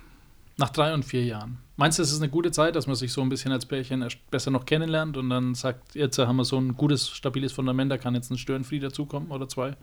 [0.58, 1.58] Nach drei und vier Jahren.
[1.78, 4.08] Meinst du, es ist eine gute Zeit, dass man sich so ein bisschen als Pärchen
[4.32, 7.98] besser noch kennenlernt und dann sagt, jetzt haben wir so ein gutes, stabiles Fundament, da
[7.98, 9.76] kann jetzt ein Störenfried dazukommen oder zwei?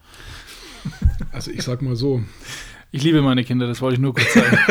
[1.30, 2.22] Also ich sag mal so,
[2.90, 4.58] Ich liebe meine Kinder, das wollte ich nur kurz sagen.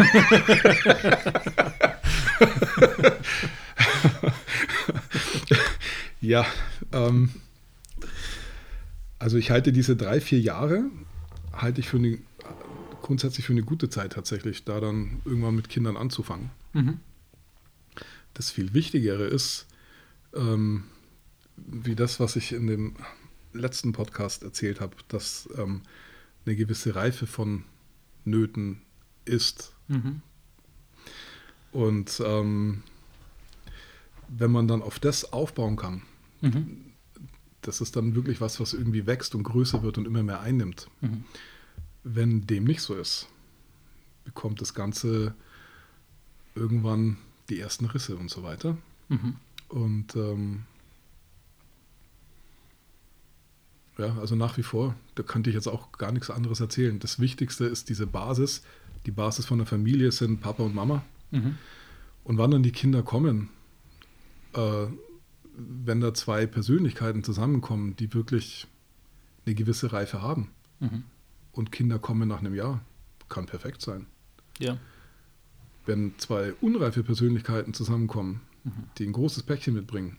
[6.21, 6.45] ja,
[6.91, 7.31] ähm,
[9.17, 10.83] also ich halte diese drei, vier Jahre,
[11.53, 12.19] halte ich für eine,
[13.11, 16.49] grundsätzlich für eine gute Zeit tatsächlich, da dann irgendwann mit Kindern anzufangen.
[16.71, 17.01] Mhm.
[18.33, 19.67] Das viel Wichtigere ist,
[20.33, 20.85] ähm,
[21.57, 22.95] wie das, was ich in dem
[23.51, 25.81] letzten Podcast erzählt habe, dass ähm,
[26.45, 27.65] eine gewisse Reife von
[28.23, 28.81] Nöten
[29.25, 29.73] ist.
[29.89, 30.21] Mhm.
[31.73, 32.81] Und ähm,
[34.29, 36.03] wenn man dann auf das aufbauen kann,
[36.39, 36.93] Mhm.
[37.59, 40.87] das ist dann wirklich was, was irgendwie wächst und größer wird und immer mehr einnimmt.
[41.01, 41.25] Mhm.
[42.03, 43.27] Wenn dem nicht so ist,
[44.23, 45.35] bekommt das Ganze
[46.55, 47.17] irgendwann
[47.49, 48.77] die ersten Risse und so weiter.
[49.09, 49.35] Mhm.
[49.69, 50.63] Und ähm,
[53.97, 56.99] ja, also nach wie vor, da könnte ich jetzt auch gar nichts anderes erzählen.
[56.99, 58.63] Das Wichtigste ist diese Basis.
[59.05, 61.03] Die Basis von der Familie sind Papa und Mama.
[61.31, 61.57] Mhm.
[62.23, 63.49] Und wann dann die Kinder kommen,
[64.53, 64.87] äh,
[65.55, 68.67] wenn da zwei Persönlichkeiten zusammenkommen, die wirklich
[69.45, 70.49] eine gewisse Reife haben
[70.81, 71.03] Mhm.
[71.51, 72.81] Und Kinder kommen nach einem Jahr,
[73.29, 74.05] kann perfekt sein.
[74.59, 74.77] Ja.
[75.85, 78.71] Wenn zwei unreife Persönlichkeiten zusammenkommen, Mhm.
[78.99, 80.17] die ein großes Päckchen mitbringen,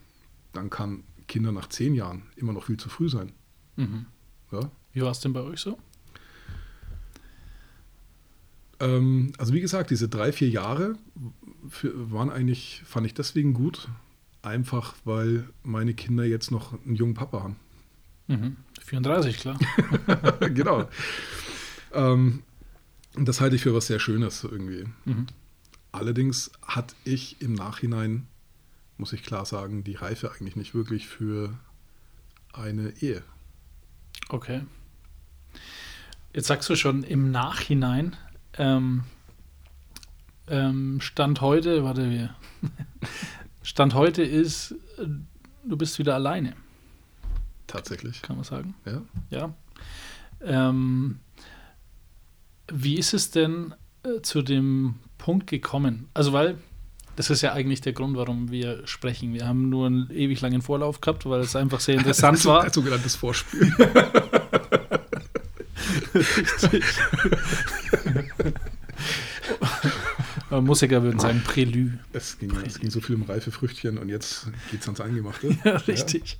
[0.52, 3.32] dann kann Kinder nach zehn Jahren immer noch viel zu früh sein.
[3.76, 4.06] Mhm.
[4.50, 4.70] Ja?
[4.92, 5.78] Wie war es denn bei euch so?
[8.80, 10.96] Ähm, also wie gesagt, diese drei, vier Jahre
[11.68, 13.88] für, waren eigentlich, fand ich deswegen gut,
[14.42, 17.56] einfach weil meine Kinder jetzt noch einen jungen Papa haben.
[18.26, 18.56] Mhm.
[18.84, 19.58] 34, klar.
[20.40, 20.88] genau.
[21.92, 22.42] Ähm,
[23.14, 24.84] und das halte ich für was sehr Schönes irgendwie.
[25.04, 25.26] Mhm.
[25.92, 28.26] Allerdings hatte ich im Nachhinein,
[28.96, 31.58] muss ich klar sagen, die Reife eigentlich nicht wirklich für
[32.52, 33.22] eine Ehe.
[34.28, 34.62] Okay.
[36.34, 38.16] Jetzt sagst du schon im Nachhinein,
[38.56, 39.04] ähm,
[40.48, 42.34] ähm, Stand heute, warte, wir.
[43.62, 45.06] Stand heute ist, äh,
[45.64, 46.54] du bist wieder alleine,
[47.72, 48.22] Tatsächlich.
[48.22, 48.74] kann man sagen.
[48.84, 49.02] Ja.
[49.30, 49.54] Ja.
[50.44, 51.20] Ähm,
[52.70, 56.08] wie ist es denn äh, zu dem Punkt gekommen?
[56.14, 56.58] Also, weil
[57.16, 59.34] das ist ja eigentlich der Grund, warum wir sprechen.
[59.34, 62.64] Wir haben nur einen ewig langen Vorlauf gehabt, weil es einfach sehr interessant war.
[62.64, 63.72] Ein sogenanntes Vorspiel.
[66.14, 66.80] Äh,
[70.60, 71.92] Musiker würden sagen Prälü.
[72.12, 75.56] Es ging, es ging so viel um reife Früchtchen und jetzt geht es ans Eingemachte.
[75.64, 76.38] Ja, richtig.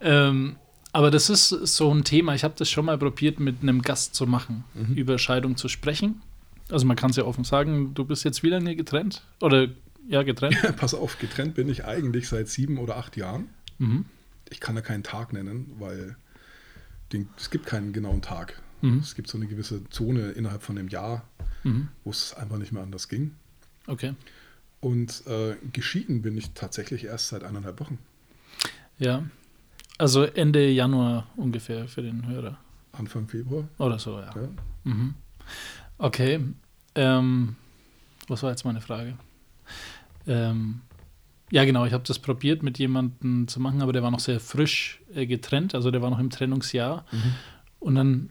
[0.00, 0.56] Ähm,
[0.92, 2.34] aber das ist so ein Thema.
[2.34, 4.64] Ich habe das schon mal probiert, mit einem Gast zu machen,
[4.96, 6.20] über Scheidung zu sprechen.
[6.68, 9.22] Also man kann es ja offen sagen, du bist jetzt wie lange getrennt?
[9.40, 9.68] Oder
[10.08, 10.56] ja, getrennt?
[10.62, 10.72] Ja.
[10.76, 13.48] Pass auf, getrennt bin ich eigentlich seit sieben oder acht Jahren.
[13.78, 14.04] Mhm.
[14.50, 16.16] Ich kann da keinen Tag nennen, weil
[17.12, 18.60] den, es gibt keinen genauen Tag.
[18.82, 18.98] Mhm.
[18.98, 21.24] Es gibt so eine gewisse Zone innerhalb von einem Jahr,
[21.62, 21.88] Mhm.
[22.04, 23.32] wo es einfach nicht mehr anders ging.
[23.90, 24.14] Okay.
[24.80, 27.98] Und äh, geschieden bin ich tatsächlich erst seit eineinhalb Wochen.
[28.98, 29.24] Ja.
[29.98, 32.56] Also Ende Januar ungefähr für den Hörer.
[32.92, 33.64] Anfang Februar.
[33.78, 34.32] Oder so, ja.
[34.34, 34.48] Ja.
[34.84, 35.14] Mhm.
[35.98, 36.40] Okay.
[36.94, 37.56] Ähm,
[38.28, 39.14] was war jetzt meine Frage?
[40.26, 40.82] Ähm,
[41.50, 44.38] ja, genau, ich habe das probiert mit jemandem zu machen, aber der war noch sehr
[44.38, 47.04] frisch äh, getrennt, also der war noch im Trennungsjahr.
[47.80, 48.30] Und dann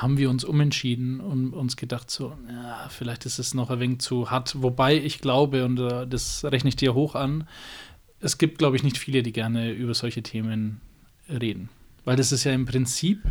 [0.00, 3.98] haben wir uns umentschieden und uns gedacht, so, ja, vielleicht ist es noch ein wenig
[4.00, 4.60] zu hart.
[4.62, 7.48] Wobei ich glaube, und äh, das rechne ich dir hoch an,
[8.20, 10.80] es gibt, glaube ich, nicht viele, die gerne über solche Themen
[11.28, 11.68] reden.
[12.04, 13.22] Weil das ist ja im Prinzip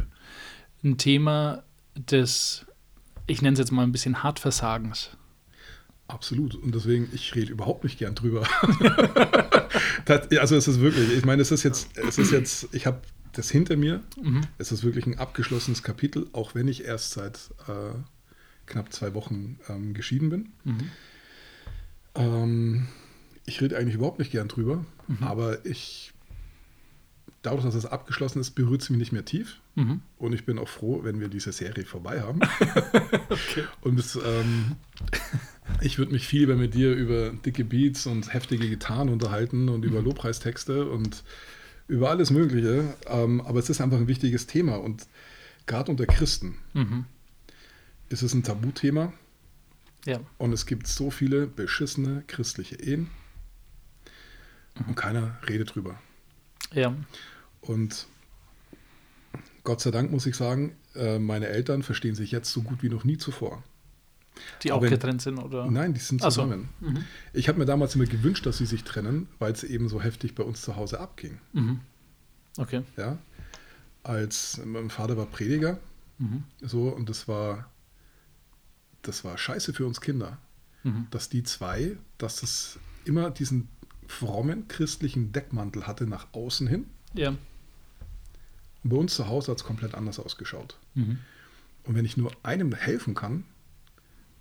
[0.84, 1.64] ein Thema
[1.96, 2.66] des,
[3.28, 5.10] ich nenne es jetzt mal ein bisschen Hartversagens.
[6.08, 6.54] Absolut.
[6.56, 8.46] Und deswegen, ich rede überhaupt nicht gern drüber.
[10.06, 13.02] Das- also es ist wirklich, ich meine, es ist jetzt, es ist jetzt, ich habe
[13.38, 14.04] das hinter mir.
[14.58, 17.98] Es ist wirklich ein abgeschlossenes Kapitel, auch wenn ich erst seit äh,
[18.66, 20.50] knapp zwei Wochen ähm, geschieden bin.
[22.16, 22.88] Ähm,
[23.46, 24.86] ich rede eigentlich überhaupt nicht gern drüber,
[25.22, 26.14] aber ich,
[27.44, 29.60] dadurch, dass es abgeschlossen ist, berührt es mich nicht mehr tief.
[29.76, 30.02] Mhm.
[30.18, 32.40] Und ich bin auch froh, wenn wir diese Serie vorbei haben.
[33.82, 34.78] Und es, ähm,
[35.82, 39.84] ich würde mich viel lieber mit dir über dicke Beats und heftige Gitarren unterhalten und
[39.84, 41.24] über Lobpreistexte und
[41.88, 42.94] über alles Mögliche.
[43.08, 44.76] Ähm, aber es ist einfach ein wichtiges Thema.
[44.78, 45.08] Und
[45.66, 47.06] gerade unter Christen Mhm.
[48.10, 49.14] ist es ein Tabuthema.
[50.06, 50.20] Ja.
[50.38, 53.10] Und es gibt so viele beschissene christliche Ehen
[54.88, 56.00] und keiner redet drüber.
[56.74, 56.96] Ja.
[57.62, 58.06] Und
[59.64, 62.90] Gott sei Dank muss ich sagen, äh, meine Eltern verstehen sich jetzt so gut wie
[62.90, 63.64] noch nie zuvor.
[64.64, 65.70] Die auch Aber- getrennt sind, oder?
[65.70, 66.42] Nein, die sind Ach so.
[66.44, 66.70] zusammen.
[67.34, 70.36] Ich habe mir damals immer gewünscht, dass sie sich trennen, weil es eben so heftig
[70.36, 71.40] bei uns zu Hause abging.
[71.54, 71.80] Mhm.
[72.58, 72.84] Okay.
[72.98, 73.18] Ja?
[74.04, 75.80] Als mein Vater war Prediger,
[76.18, 76.44] Mhm.
[76.62, 77.70] so und das war
[79.02, 80.38] das war scheiße für uns Kinder,
[80.84, 81.08] Mhm.
[81.12, 83.68] dass die zwei, dass es immer diesen
[84.08, 86.86] frommen christlichen Deckmantel hatte nach außen hin.
[87.14, 87.30] Ja.
[87.30, 90.78] Und bei uns zu Hause hat es komplett anders ausgeschaut.
[90.96, 91.20] Mhm.
[91.84, 93.44] Und wenn ich nur einem helfen kann,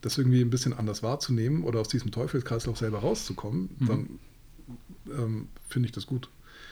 [0.05, 3.87] das irgendwie ein bisschen anders wahrzunehmen oder aus diesem Teufelskreislauf selber rauszukommen, Mhm.
[3.87, 4.09] dann
[5.19, 6.29] ähm, finde ich das gut.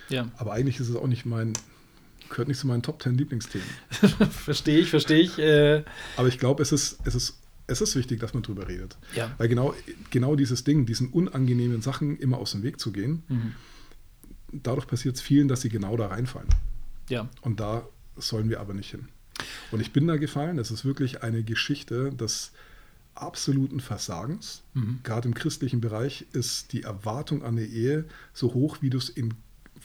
[0.09, 0.31] Ja.
[0.37, 1.53] Aber eigentlich ist es auch nicht mein,
[2.29, 3.67] gehört nicht zu meinen Top 10 Lieblingsthemen.
[4.31, 5.39] verstehe ich, verstehe ich.
[5.39, 5.85] Äh,
[6.17, 8.97] Aber ich glaube, es ist, es, ist, es ist wichtig, dass man drüber redet.
[9.15, 9.35] ja.
[9.39, 9.75] Weil genau,
[10.11, 13.53] genau dieses Ding, diesen unangenehmen Sachen immer aus dem Weg zu gehen, Mhm.
[14.53, 16.49] dadurch passiert es vielen, dass sie genau da reinfallen.
[17.09, 17.29] Ja.
[17.43, 19.09] Und da sollen wir aber nicht hin.
[19.71, 20.59] Und ich bin da gefallen.
[20.59, 22.53] Es ist wirklich eine Geschichte des
[23.15, 24.63] absoluten Versagens.
[24.75, 25.01] Mhm.
[25.03, 29.09] Gerade im christlichen Bereich ist die Erwartung an eine Ehe so hoch, wie du es
[29.09, 29.35] in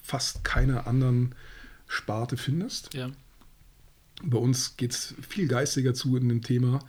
[0.02, 1.36] fast keiner anderen
[1.88, 2.94] Sparte findest.
[2.94, 3.12] Ja.
[4.24, 6.80] Bei uns geht es viel geistiger zu in dem Thema,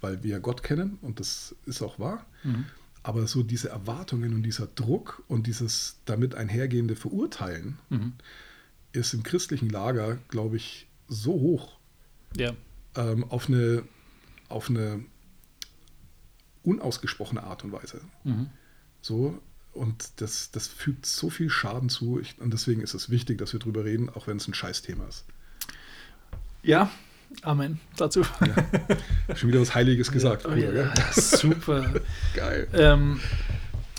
[0.00, 2.26] weil wir Gott kennen und das ist auch wahr.
[2.42, 2.66] Mhm.
[3.02, 8.12] Aber so diese Erwartungen und dieser Druck und dieses damit einhergehende Verurteilen Mhm.
[8.92, 11.76] ist im christlichen Lager, glaube ich, so hoch
[12.36, 12.52] Ja.
[12.96, 13.82] ähm, auf, eine,
[14.48, 15.04] auf eine
[16.64, 18.00] unausgesprochene Art und Weise.
[18.24, 18.48] Mhm.
[19.00, 19.38] So,
[19.72, 22.20] und das, das fügt so viel Schaden zu.
[22.20, 25.06] Ich, und deswegen ist es wichtig, dass wir drüber reden, auch wenn es ein Scheißthema
[25.06, 25.24] ist.
[26.62, 26.90] Ja.
[27.42, 27.80] Amen.
[27.96, 28.22] Dazu.
[29.34, 30.44] Schon wieder was Heiliges gesagt.
[30.44, 30.54] Ja.
[30.54, 30.92] gell?
[31.12, 31.92] Super.
[32.34, 32.68] Geil.
[32.72, 33.20] Ähm,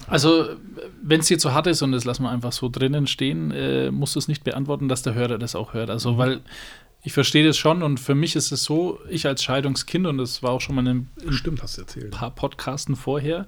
[0.07, 0.55] also,
[1.01, 3.91] wenn es dir zu hart ist und das lassen wir einfach so drinnen stehen, äh,
[3.91, 5.89] musst du es nicht beantworten, dass der Hörer das auch hört.
[5.89, 6.41] Also, weil
[7.05, 10.41] ich verstehe das schon und für mich ist es so, ich als Scheidungskind, und das
[10.41, 12.09] war auch schon mal in einem Stimmt, hast du erzählt.
[12.09, 13.47] paar Podcasten vorher,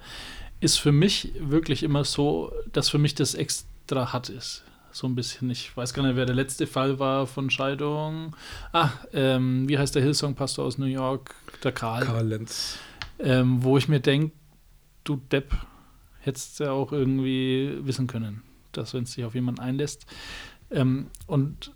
[0.59, 4.63] ist für mich wirklich immer so, dass für mich das extra hart ist.
[4.91, 5.49] So ein bisschen.
[5.49, 8.35] Ich weiß gar nicht, wer der letzte Fall war von Scheidung.
[8.73, 11.35] Ah, ähm, wie heißt der Hillsong-Pastor aus New York?
[11.63, 12.03] Der Karl.
[12.03, 12.77] Karl Lenz.
[13.19, 14.33] Ähm, wo ich mir denke,
[15.03, 15.51] du Depp,
[16.19, 20.05] hättest ja auch irgendwie wissen können, dass wenn es sich auf jemanden einlässt.
[20.69, 21.71] Ähm, und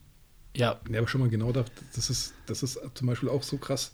[0.56, 3.58] ja, Ja, aber schon mal genau da, das ist, das ist zum Beispiel auch so
[3.58, 3.94] krass.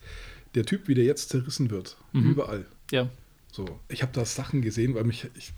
[0.56, 2.32] Der Typ, wie der jetzt zerrissen wird, Mhm.
[2.32, 2.65] überall.
[2.91, 3.10] ja,
[3.52, 5.54] So, ich habe da Sachen gesehen, weil mich, ich,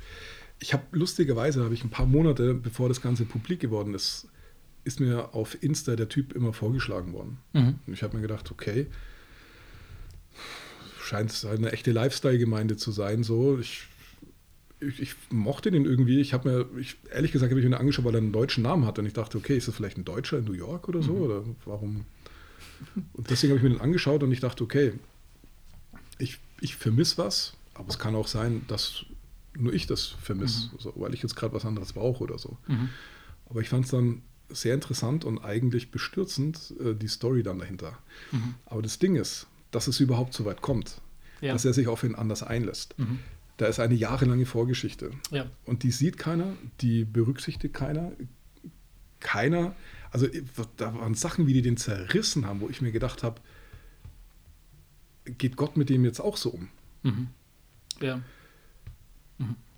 [0.60, 4.28] ich habe lustigerweise, habe ich ein paar Monate, bevor das Ganze publik geworden ist,
[4.84, 7.38] ist mir auf Insta der Typ immer vorgeschlagen worden.
[7.54, 7.80] mhm.
[7.86, 8.88] Und ich habe mir gedacht, okay,
[11.02, 13.24] scheint es eine echte Lifestyle-Gemeinde zu sein.
[13.24, 13.88] So, ich,
[14.80, 16.20] ich, ich mochte den irgendwie.
[16.20, 18.86] Ich habe mir, ich, ehrlich gesagt, habe ich ihn angeschaut, weil er einen deutschen Namen
[18.86, 19.00] hat.
[19.00, 21.14] Und ich dachte, okay, ist das vielleicht ein Deutscher in New York oder so?
[21.14, 22.06] Oder warum?
[23.14, 24.94] Und deswegen habe ich mir den angeschaut und ich dachte, okay,
[26.18, 29.06] ich, ich vermisse was, aber es kann auch sein, dass
[29.58, 32.58] nur ich das vermisse, so, weil ich jetzt gerade was anderes brauche oder so.
[32.68, 32.90] Mhm.
[33.50, 37.98] Aber ich fand es dann sehr interessant und eigentlich bestürzend, äh, die Story dann dahinter.
[38.32, 38.56] Mhm.
[38.66, 41.02] Aber das Ding ist, dass es überhaupt so weit kommt,
[41.42, 41.54] Ja.
[41.54, 42.96] dass er sich auf ihn anders einlässt.
[43.60, 43.64] Mhm.
[43.64, 45.12] Da ist eine jahrelange Vorgeschichte.
[45.32, 48.12] ja, Und die sieht keiner, die berücksichtigt keiner.
[49.20, 49.76] Keiner,
[50.12, 50.28] also
[50.78, 53.42] da waren Sachen, wie die den zerrissen haben, wo ich mir gedacht habe,
[55.26, 56.70] geht Gott mit dem jetzt auch so um?
[57.04, 57.28] mhm.
[58.02, 58.22] ja,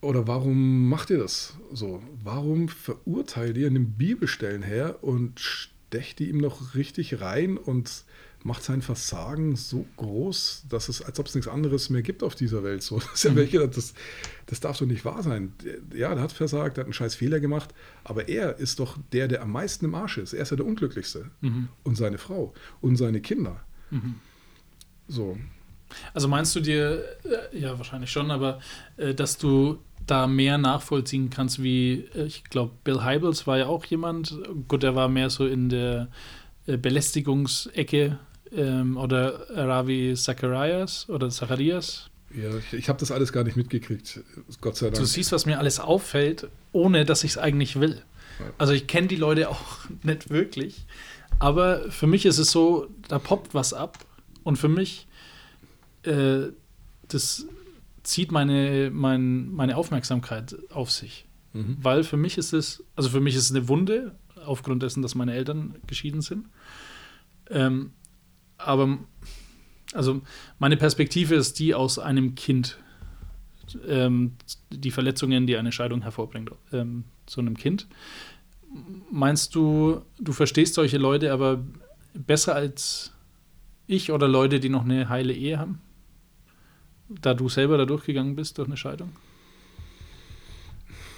[0.02, 2.04] Oder warum macht ihr das so?
[2.24, 8.06] Warum verurteilt ihr, nimmt Bibelstellen her und stecht die ihm noch richtig rein und
[8.44, 12.36] macht sein Versagen so groß, dass es, als ob es nichts anderes mehr gibt auf
[12.36, 12.84] dieser Welt.
[12.84, 13.94] So, das, ist ja welche, das,
[14.48, 15.54] das darf doch nicht wahr sein.
[15.94, 17.74] Ja, der hat versagt, der hat einen scheiß Fehler gemacht,
[18.04, 20.34] aber er ist doch der, der am meisten im Arsch ist.
[20.34, 21.30] Er ist ja der Unglücklichste.
[21.42, 21.70] Mhm.
[21.84, 23.62] Und seine Frau und seine Kinder.
[25.08, 25.38] So,
[26.14, 28.60] Also meinst du dir, äh, ja wahrscheinlich schon, aber
[28.98, 33.68] äh, dass du da mehr nachvollziehen kannst, wie äh, ich glaube, Bill Hybels war ja
[33.68, 34.38] auch jemand,
[34.68, 36.08] gut, der war mehr so in der
[36.66, 38.20] Belästigungsecke
[38.56, 42.10] ähm, oder Ravi Zacharias oder Zacharias.
[42.34, 44.22] ja, ich, ich habe das alles gar nicht mitgekriegt,
[44.60, 44.98] Gott sei Dank.
[44.98, 48.02] Du siehst, was mir alles auffällt, ohne dass ich es eigentlich will.
[48.58, 49.66] Also ich kenne die Leute auch
[50.04, 50.86] nicht wirklich,
[51.40, 54.06] aber für mich ist es so, da poppt was ab
[54.44, 55.08] und für mich,
[56.04, 56.48] äh,
[57.08, 57.46] das
[58.04, 61.26] zieht meine, mein, meine Aufmerksamkeit auf sich.
[61.54, 61.78] Mhm.
[61.82, 65.16] Weil für mich ist es, also für mich ist es eine Wunde, aufgrund dessen, dass
[65.16, 66.48] meine Eltern geschieden sind.
[67.50, 67.92] Ähm,
[68.64, 68.98] aber
[69.94, 70.22] also
[70.60, 72.78] meine Perspektive ist die aus einem Kind,
[73.88, 74.34] ähm,
[74.70, 77.88] die Verletzungen, die eine Scheidung hervorbringt, ähm, zu einem Kind.
[79.12, 81.64] Meinst du, du verstehst solche Leute aber
[82.14, 83.12] besser als
[83.88, 85.82] ich oder Leute, die noch eine heile Ehe haben?
[87.10, 89.12] Da du selber da durchgegangen bist durch eine Scheidung?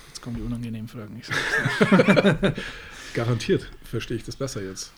[0.08, 1.22] Jetzt kommen die unangenehmen Fragen.
[3.14, 4.92] Garantiert verstehe ich das besser jetzt.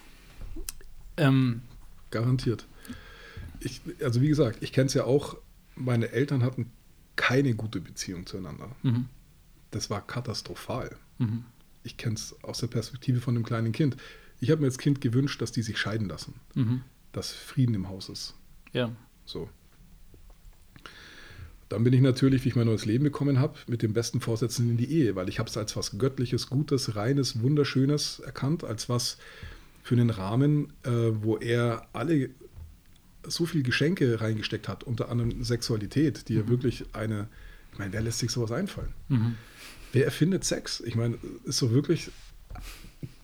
[1.17, 1.61] ähm,
[2.15, 2.65] Garantiert.
[3.59, 5.37] Ich, also wie gesagt, ich kenne es ja auch,
[5.75, 6.71] meine Eltern hatten
[7.15, 8.69] keine gute Beziehung zueinander.
[8.83, 9.05] mhm,
[9.71, 10.95] Das war katastrophal.
[11.17, 11.43] mhm,
[11.83, 13.97] Ich kenne es aus der Perspektive von einem kleinen Kind.
[14.39, 17.87] Ich habe mir als Kind gewünscht, dass die sich scheiden lassen, mhm, dass Frieden im
[17.89, 18.33] Haus ist.
[18.73, 18.91] ja.
[19.25, 19.49] So.
[21.67, 24.69] Dann bin ich natürlich, wie ich mein neues Leben bekommen habe, mit den besten Vorsätzen
[24.69, 28.87] in die Ehe, weil ich habe es als was Göttliches, Gutes, Reines, Wunderschönes erkannt, als
[28.87, 29.17] was
[29.85, 30.89] für einen Rahmen, äh,
[31.21, 32.31] wo er alle
[33.27, 37.27] so viel Geschenke reingesteckt hat, unter anderem Sexualität, die ja wirklich eine,
[37.71, 38.93] ich meine, wer lässt sich sowas einfallen?
[39.09, 39.35] Mhm,
[39.93, 40.81] Wer erfindet Sex?
[40.81, 42.09] Ich meine, ist so wirklich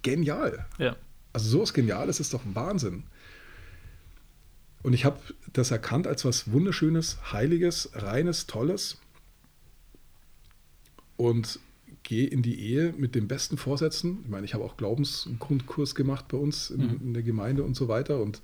[0.04, 0.68] genial.
[0.78, 0.96] ja.
[1.34, 3.04] Also sowas Geniales ist doch Wahnsinn.
[4.84, 5.20] Und ich habe
[5.54, 9.00] das erkannt als was Wunderschönes, Heiliges, Reines, Tolles
[11.18, 11.60] und
[12.12, 14.20] gehe in die Ehe mit den besten Vorsätzen.
[14.26, 17.00] Ich meine, ich habe auch Glaubensgrundkurs gemacht bei uns in, Mhm.
[17.02, 18.20] in der Gemeinde und so weiter.
[18.22, 18.42] Und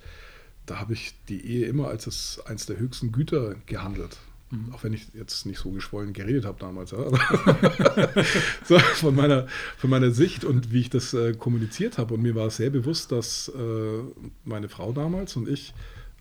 [0.64, 4.16] da habe ich die Ehe immer als das, eins der höchsten Güter gehandelt.
[4.50, 4.72] Mhm.
[4.72, 6.92] Auch wenn ich jetzt nicht so geschwollen geredet habe damals.
[6.92, 6.98] Ja.
[8.64, 9.46] So, von, meiner,
[9.76, 12.14] von meiner Sicht und wie ich das äh, kommuniziert habe.
[12.14, 13.98] Und mir war sehr bewusst, dass äh,
[14.46, 15.74] meine Frau damals und ich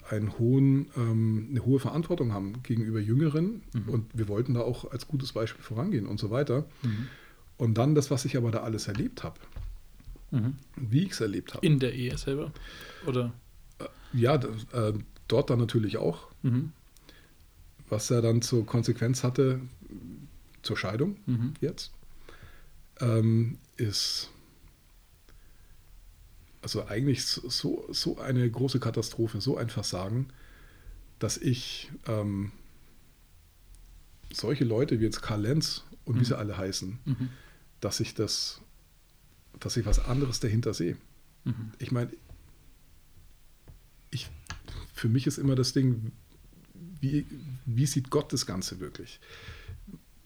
[0.10, 3.62] einen hohen, ähm, eine hohe Verantwortung haben gegenüber Jüngeren.
[3.88, 6.66] Und wir wollten da auch als gutes Beispiel vorangehen und so weiter.
[7.58, 9.39] Und dann das, was ich aber da alles erlebt habe,
[10.32, 10.55] Mhm.
[10.76, 11.66] wie ich es erlebt habe.
[11.66, 12.51] In der Ehe selber?
[13.05, 13.34] Oder?
[14.14, 14.93] Ja, d- äh,
[15.28, 16.72] dort dann natürlich auch, Mhm.
[17.89, 19.62] was er dann zur Konsequenz hatte,
[20.62, 21.53] zur Scheidung Mhm.
[21.62, 21.91] jetzt,
[22.99, 24.30] ähm, ist
[26.62, 30.28] also eigentlich so, so eine große Katastrophe, so ein Versagen,
[31.20, 32.51] dass ich ähm,
[34.34, 37.30] solche Leute wie jetzt Karl Lenz und wie sie alle heißen, Mhm.
[37.82, 38.62] Dass ich das,
[39.60, 40.98] dass ich was anderes dahinter sehe.
[41.44, 41.72] Mhm.
[41.80, 42.12] Ich meine,
[44.12, 44.30] ich,
[44.94, 46.12] für mich ist immer das Ding,
[47.00, 47.26] wie,
[47.66, 49.20] wie sieht Gott das Ganze wirklich?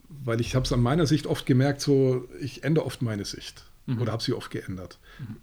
[0.08, 3.64] Weil ich habe es an meiner Sicht oft gemerkt, so ich ändere oft meine Sicht
[3.98, 4.98] oder habe sie oft geändert.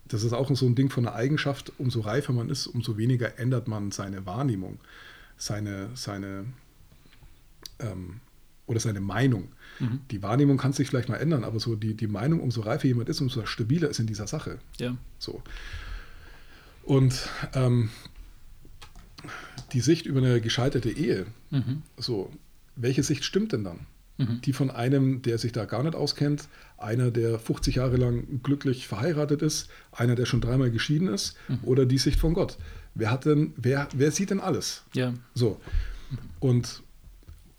[0.08, 3.38] Das ist auch so ein Ding von einer Eigenschaft, umso reifer man ist, umso weniger
[3.38, 4.80] ändert man seine Wahrnehmung,
[5.38, 6.46] seine, seine
[7.80, 8.22] ähm,
[8.66, 9.50] oder seine Meinung.
[10.12, 13.08] Die Wahrnehmung kann sich vielleicht mal ändern, aber so die, die Meinung, umso reifer jemand
[13.10, 14.60] ist, umso stabiler ist in dieser Sache.
[14.78, 14.98] Ja.
[15.20, 15.42] So.
[16.84, 17.90] Und ähm,
[19.74, 21.82] die Sicht über eine gescheiterte Ehe, Mhm.
[21.98, 22.32] so,
[22.76, 23.80] welche Sicht stimmt denn dann?
[24.18, 24.42] Mhm.
[24.42, 28.88] Die von einem, der sich da gar nicht auskennt, einer, der 50 Jahre lang glücklich
[28.88, 31.60] verheiratet ist, einer, der schon dreimal geschieden ist, Mhm.
[31.64, 32.58] oder die Sicht von Gott?
[32.96, 34.84] Wer hat denn, wer, wer sieht denn alles?
[34.94, 35.14] Ja.
[35.34, 35.60] So.
[36.40, 36.82] Und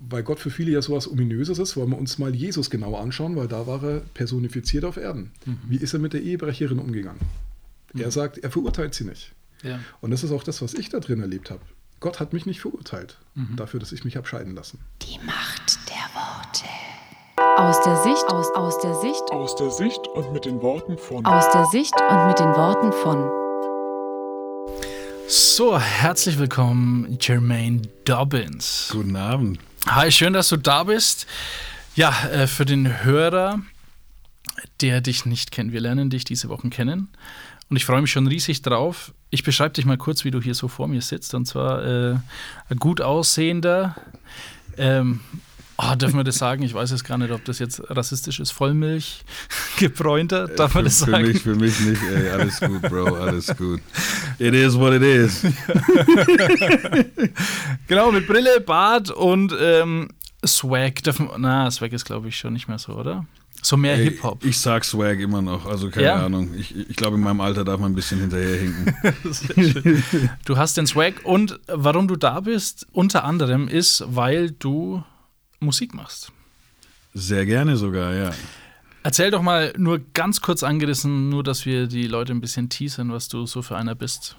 [0.09, 3.37] weil Gott für viele ja sowas Ominöses ist, wollen wir uns mal Jesus genau anschauen,
[3.37, 5.31] weil da war er personifiziert auf Erden.
[5.69, 7.21] Wie ist er mit der Ehebrecherin umgegangen?
[7.97, 9.33] Er sagt, er verurteilt sie nicht.
[9.63, 9.81] Ja.
[10.01, 11.61] Und das ist auch das, was ich da drin erlebt habe.
[11.99, 13.19] Gott hat mich nicht verurteilt
[13.57, 14.79] dafür, dass ich mich habe scheiden lassen.
[15.03, 16.65] Die Macht der Worte.
[17.59, 21.27] Aus der Sicht, aus, aus der Sicht, Aus der Sicht und mit den Worten von
[21.27, 23.29] aus der Sicht und mit den Worten von
[25.29, 28.89] So, herzlich willkommen, Jermaine Dobbins.
[28.93, 29.59] Guten Abend.
[29.87, 31.27] Hi, schön, dass du da bist.
[31.97, 33.61] Ja, äh, für den Hörer,
[34.81, 37.09] der dich nicht kennt, wir lernen dich diese Wochen kennen.
[37.71, 39.13] Und ich freue mich schon riesig drauf.
[39.31, 41.35] Ich beschreibe dich mal kurz, wie du hier so vor mir sitzt.
[41.35, 42.17] Und zwar äh,
[42.69, 43.97] ein gut aussehender,
[44.77, 45.21] ähm,
[45.83, 46.63] oh, dürfen wir das sagen?
[46.63, 48.51] Ich weiß jetzt gar nicht, ob das jetzt rassistisch ist.
[48.51, 49.23] Vollmilch
[49.79, 51.27] gebräunter, darf man für, das für sagen?
[51.29, 52.29] mich, für mich nicht, ey.
[52.31, 53.81] Alles gut, Bro, alles gut.
[54.39, 55.43] It is what it is.
[57.89, 60.09] Genau, mit Brille, Bart und ähm,
[60.47, 61.03] Swag.
[61.03, 63.27] Dürfen, na, Swag ist, glaube ich, schon nicht mehr so, oder?
[63.63, 64.45] So mehr Hip-Hop.
[64.45, 66.25] Ich sag Swag immer noch, also keine Ja?
[66.25, 66.55] Ahnung.
[66.57, 68.95] Ich, ich glaube, in meinem Alter darf man ein bisschen hinterherhinken.
[70.45, 75.03] Du hast den Swag und warum du da bist, unter anderem ist, weil du
[75.61, 76.33] Musik machst.
[77.15, 78.31] Sehr gerne sogar, ja.
[79.03, 83.13] Erzähl doch mal nur ganz kurz angerissen, nur dass wir die Leute ein bisschen teasern,
[83.13, 84.37] was du so für einer bist.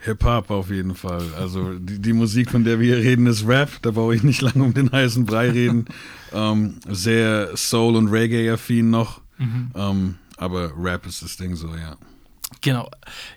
[0.00, 1.34] Hip-Hop auf jeden Fall.
[1.36, 3.70] Also die, die Musik, von der wir hier reden, ist Rap.
[3.82, 5.86] Da brauche ich nicht lange um den heißen Brei reden.
[6.32, 9.20] ähm, sehr Soul- und Reggae-affin noch.
[9.38, 11.96] Ähm, aber Rap ist das Ding so, ja.
[12.60, 12.90] Genau.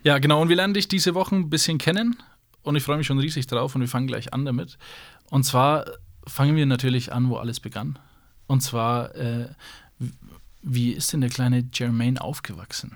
[0.04, 0.42] Ja, genau.
[0.42, 2.18] Und wir lernen dich diese Woche ein bisschen kennen
[2.64, 4.78] und ich freue mich schon riesig drauf und wir fangen gleich an damit.
[5.30, 5.86] Und zwar
[6.32, 8.00] fangen wir natürlich an, wo alles begann.
[8.48, 9.48] Und zwar, äh,
[10.62, 12.96] wie ist denn der kleine Jermaine aufgewachsen?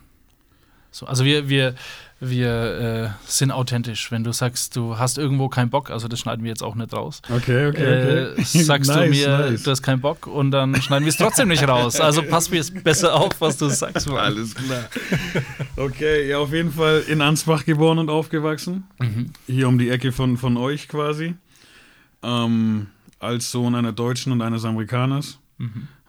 [0.92, 1.76] So, also wir, wir,
[2.22, 4.12] wir äh, sind authentisch.
[4.12, 6.94] Wenn du sagst, du hast irgendwo keinen Bock, also das schneiden wir jetzt auch nicht
[6.94, 7.22] raus.
[7.30, 8.42] Okay, okay, okay.
[8.42, 9.64] Äh, sagst nice, du mir, nice.
[9.64, 12.00] du hast keinen Bock und dann schneiden wir es trotzdem nicht raus.
[12.00, 14.08] Also pass mir jetzt besser auf, was du sagst.
[14.08, 14.18] Mann.
[14.18, 14.86] Alles klar.
[15.78, 18.88] Okay, ja, auf jeden Fall in Ansbach geboren und aufgewachsen.
[19.46, 21.36] Hier um die Ecke von, von euch quasi.
[22.24, 22.88] Ähm,
[23.20, 25.39] als Sohn einer Deutschen und eines Amerikaners.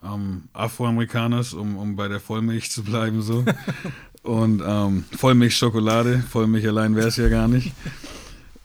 [0.04, 3.44] Ähm, Afroamerikaners, um, um bei der Vollmilch zu bleiben, so.
[4.22, 7.72] und ähm, Vollmilchschokolade, Vollmilch allein wäre es ja gar nicht.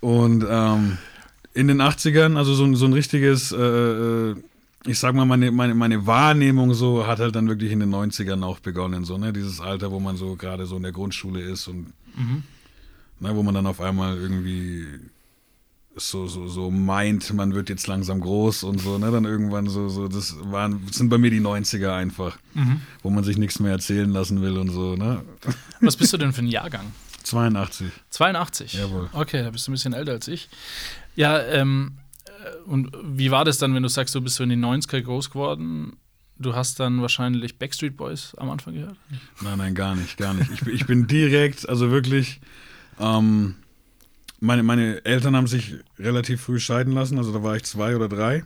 [0.02, 0.98] Und ähm,
[1.54, 4.36] in den 80ern, also so, ein- so ein richtiges, äh, äh,
[4.86, 8.44] ich sag mal, meine, meine, meine Wahrnehmung so hat halt dann wirklich in den 90ern
[8.44, 9.32] auch begonnen, so, ne?
[9.32, 11.94] Dieses Alter, wo man so gerade so in der Grundschule ist und
[13.20, 14.88] ne, wo man dann auf einmal irgendwie
[15.96, 19.12] so, so, so meint, man wird jetzt langsam groß und so, ne?
[19.12, 22.38] Dann irgendwann so, so, das waren, das sind bei mir die 90er einfach,
[23.04, 25.22] wo man sich nichts mehr erzählen lassen will und so, ne?
[25.82, 26.86] Was bist du denn für ein Jahrgang?
[27.24, 27.92] 82.
[28.10, 28.74] 82.
[28.74, 29.10] Jawohl.
[29.14, 30.50] Okay, da bist du ein bisschen älter als ich.
[31.16, 34.50] Ja, ähm, äh, und wie war das dann, wenn du sagst, du bist so in
[34.50, 35.98] den 90er groß geworden?
[36.40, 38.96] Du hast dann wahrscheinlich Backstreet Boys am Anfang gehört?
[39.42, 40.50] Nein, nein, gar nicht, gar nicht.
[40.52, 42.42] Ich, bin- ich bin direkt, also wirklich,
[43.00, 43.56] ähm,
[44.42, 48.10] meine, meine Eltern haben sich relativ früh scheiden lassen, also da war ich zwei oder
[48.10, 48.44] drei.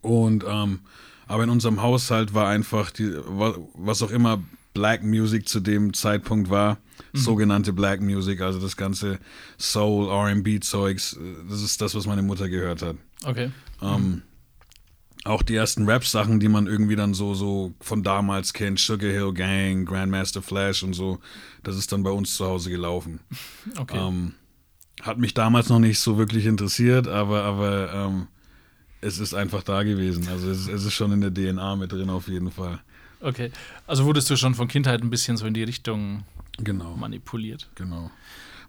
[0.00, 0.80] Und, ähm,
[1.26, 4.42] aber in unserem Haushalt war einfach, die, wa- was auch immer
[4.74, 6.78] Black Music zu dem Zeitpunkt war,
[7.12, 9.18] sogenannte Black Music, also das ganze
[9.58, 11.18] Soul, RB-Zeugs,
[11.48, 12.96] das ist das, was meine Mutter gehört hat.
[13.24, 13.50] Okay.
[13.82, 14.22] Ähm,
[15.24, 19.32] auch die ersten Rap-Sachen, die man irgendwie dann so, so von damals kennt, Sugar Hill
[19.34, 21.18] Gang, Grandmaster Flash und so,
[21.62, 23.20] das ist dann bei uns zu Hause gelaufen.
[23.78, 23.98] Okay.
[23.98, 24.34] Ähm,
[25.02, 28.26] hat mich damals noch nicht so wirklich interessiert, aber, aber ähm,
[29.00, 30.28] es ist einfach da gewesen.
[30.28, 32.80] Also es, es ist schon in der DNA mit drin auf jeden Fall.
[33.20, 33.50] Okay.
[33.86, 36.24] Also wurdest du schon von Kindheit ein bisschen so in die Richtung
[36.58, 36.96] Genau.
[36.96, 37.68] manipuliert?
[37.74, 38.10] Genau.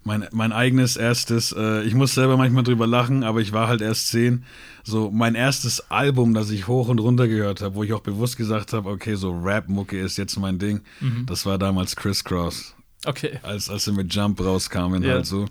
[0.04, 3.82] Mein, mein eigenes erstes, äh, ich muss selber manchmal drüber lachen, aber ich war halt
[3.82, 4.44] erst zehn.
[4.84, 8.36] So, mein erstes Album, das ich hoch und runter gehört habe, wo ich auch bewusst
[8.36, 10.82] gesagt habe, okay, so Rap-Mucke ist jetzt mein Ding,
[11.28, 12.74] das war damals Criss Cross.
[13.06, 13.40] Okay.
[13.44, 15.14] Als, als sie mit Jump rauskamen, Ja.
[15.14, 15.46] halt so.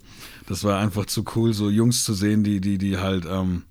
[0.50, 3.62] Das war einfach zu cool, so Jungs zu sehen, die, die, die halt ähm,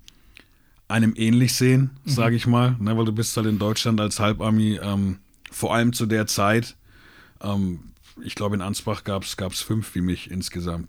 [0.88, 2.74] einem ähnlich sehen, sage ich mal.
[2.80, 5.18] Ne, weil du bist halt in Deutschland als Halbarmy, ähm,
[5.50, 6.78] vor allem zu der Zeit,
[7.42, 7.80] ähm,
[8.24, 10.88] ich glaube in Ansbach gab es fünf wie mich insgesamt.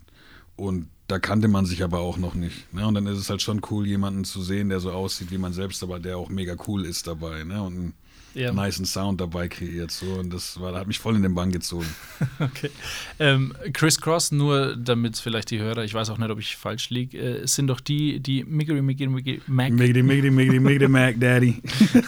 [0.56, 2.74] Und da kannte man sich aber auch noch nicht.
[2.74, 2.88] Ne?
[2.88, 5.52] Und dann ist es halt schon cool, jemanden zu sehen, der so aussieht wie man
[5.52, 7.44] selbst, aber der auch mega cool ist dabei.
[7.44, 7.62] Ne?
[7.62, 7.96] Und
[8.34, 8.52] Ja.
[8.54, 9.92] niceen Sound dabei kreiert.
[9.92, 10.06] So.
[10.06, 11.88] Und das war, hat mich voll in den Bann gezogen.
[12.40, 12.72] Okay.
[13.20, 16.90] Ähm, Criss Cross, nur damit vielleicht die Hörer, ich weiß auch nicht, ob ich falsch
[16.90, 19.72] liege, äh, sind doch die, die Miggity Miggity Miggity Mac.
[19.72, 21.62] Miggity, Miggity, Miggity, Miggity, Mac Daddy.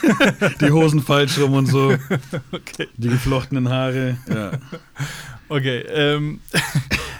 [0.61, 1.95] Die Hosen falsch rum und so.
[2.51, 2.88] Okay.
[2.97, 4.17] Die geflochtenen Haare.
[4.28, 4.51] Ja.
[5.49, 5.80] Okay.
[5.88, 6.39] Ähm,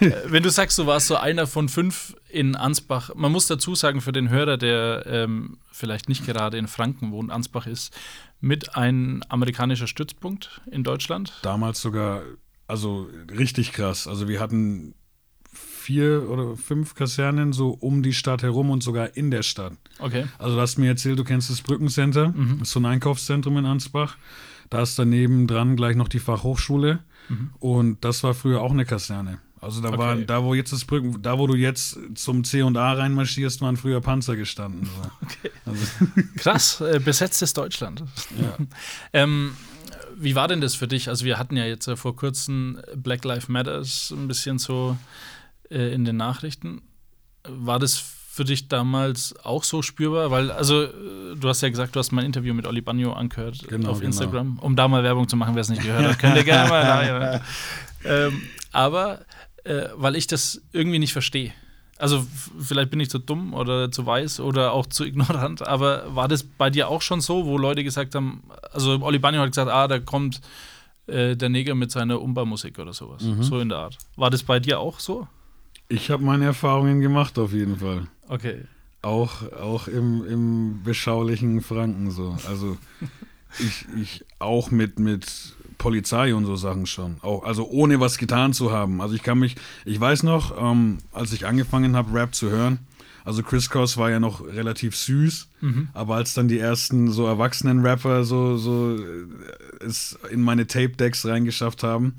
[0.26, 4.00] wenn du sagst, du warst so einer von fünf in Ansbach, man muss dazu sagen,
[4.00, 7.96] für den Hörer, der ähm, vielleicht nicht gerade in Franken wohnt, Ansbach ist
[8.40, 11.32] mit ein amerikanischer Stützpunkt in Deutschland.
[11.42, 12.22] Damals sogar,
[12.66, 14.08] also richtig krass.
[14.08, 14.94] Also wir hatten
[15.52, 19.74] vier oder fünf Kasernen so um die Stadt herum und sogar in der Stadt.
[19.98, 20.26] Okay.
[20.38, 22.30] Also du hast mir erzählt, du kennst das Brückencenter.
[22.30, 22.58] Mhm.
[22.58, 24.16] Das ist so ein Einkaufszentrum in Ansbach.
[24.70, 27.04] Da ist daneben dran gleich noch die Fachhochschule.
[27.58, 29.38] Und das war früher auch eine Kaserne.
[29.64, 29.88] Also da.
[29.88, 29.98] Okay.
[29.98, 33.60] war, da wo jetzt das Brücken, da wo du jetzt zum C und A reinmarschierst,
[33.60, 34.86] waren früher Panzer gestanden.
[34.86, 35.50] So.
[35.66, 35.86] Also,
[36.36, 38.04] Krass, äh, besetztes Deutschland.
[38.40, 38.56] ja.
[39.12, 39.56] Ähm,
[40.16, 41.08] wie war denn das für dich?
[41.08, 44.96] Also wir hatten ja jetzt äh, vor kurzem Black Lives Matters ein bisschen so
[45.70, 46.82] äh, in den Nachrichten.
[47.48, 50.30] War das für dich damals auch so spürbar?
[50.30, 53.66] Weil, also äh, du hast ja gesagt, du hast mein Interview mit Oli Bagno angehört
[53.68, 54.08] Genau, auf genau.
[54.08, 54.58] Instagram.
[54.60, 57.42] Um da mal Werbung zu machen, wer es nicht gehört hat, könnt ihr gerne mal
[58.04, 58.42] ähm,
[58.72, 59.20] aber
[59.64, 61.52] äh, weil ich das irgendwie nicht verstehe.
[61.96, 62.26] Also
[62.58, 66.42] vielleicht bin ich zu dumm oder zu weiß oder auch zu ignorant, aber war das
[66.42, 68.42] bei dir auch schon so, wo Leute gesagt haben,
[68.72, 70.40] also Oli Bagno hat gesagt, ah, da kommt
[71.06, 73.98] äh, der Neger mit seiner Umba-Musik oder sowas, so in der Art.
[74.16, 75.28] War das bei dir auch so?
[75.88, 78.08] Ich habe meine Erfahrungen gemacht auf jeden Fall.
[78.28, 78.62] Okay.
[79.02, 82.36] Auch, auch im, im beschaulichen Franken so.
[82.48, 82.78] Also
[83.58, 87.16] ich, ich auch mit, mit Polizei und so Sachen schon.
[87.22, 89.00] Auch, also ohne was getan zu haben.
[89.00, 92.78] Also ich kann mich, ich weiß noch, ähm, als ich angefangen habe, Rap zu hören,
[93.24, 95.48] also Chris Cross war ja noch relativ süß,
[95.94, 101.24] aber als dann die ersten so erwachsenen Rapper so, so äh, es in meine Tape-Decks
[101.24, 102.14] reingeschafft haben,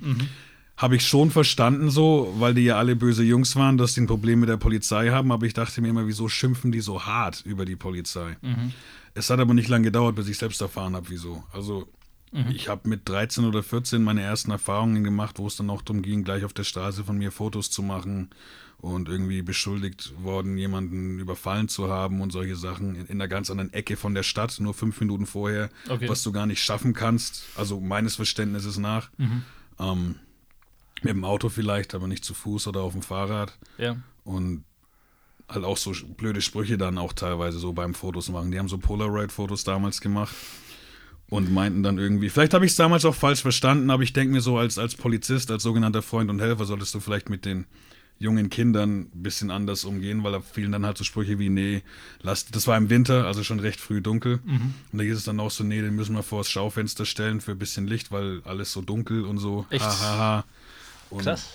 [0.78, 4.08] habe ich schon verstanden so, weil die ja alle böse Jungs waren, dass die ein
[4.08, 7.43] Problem mit der Polizei haben, aber ich dachte mir immer, wieso schimpfen die so hart
[7.45, 8.36] über die Polizei?
[9.14, 11.43] Es hat aber nicht lange gedauert, bis ich selbst erfahren habe, wieso.
[11.53, 11.88] Also
[12.50, 16.02] ich habe mit 13 oder 14 meine ersten Erfahrungen gemacht, wo es dann auch darum
[16.02, 18.30] ging, gleich auf der Straße von mir Fotos zu machen
[18.80, 23.50] und irgendwie beschuldigt worden, jemanden überfallen zu haben und solche Sachen in, in einer ganz
[23.50, 26.10] anderen Ecke von der Stadt, nur fünf Minuten vorher, Okay.
[26.10, 29.10] was du gar nicht schaffen kannst, also meines Verständnisses nach.
[29.80, 30.16] Ähm,
[31.02, 33.58] mit dem Auto vielleicht, aber nicht zu Fuß oder auf dem Fahrrad.
[33.78, 33.98] Ja.
[34.24, 34.64] Und
[35.48, 38.52] halt auch so blöde Sprüche dann auch teilweise so beim Fotos machen.
[38.52, 40.34] Die haben so Polaroid-Fotos damals gemacht
[41.30, 44.34] und meinten dann irgendwie, vielleicht habe ich es damals auch falsch verstanden, aber ich denke
[44.34, 47.66] mir so, als, als Polizist, als sogenannter Freund und Helfer, solltest du vielleicht mit den
[48.18, 51.82] jungen Kindern ein bisschen anders umgehen, weil da fielen dann halt so Sprüche wie, nee,
[52.22, 54.40] lass, das war im Winter, also schon recht früh dunkel.
[54.92, 57.42] Und da hieß es dann auch so, nee, den müssen wir vor das Schaufenster stellen
[57.42, 59.66] für ein bisschen Licht, weil alles so dunkel und so.
[59.70, 59.84] Echt?
[59.84, 60.46] Ha, ha,
[61.18, 61.50] Krass.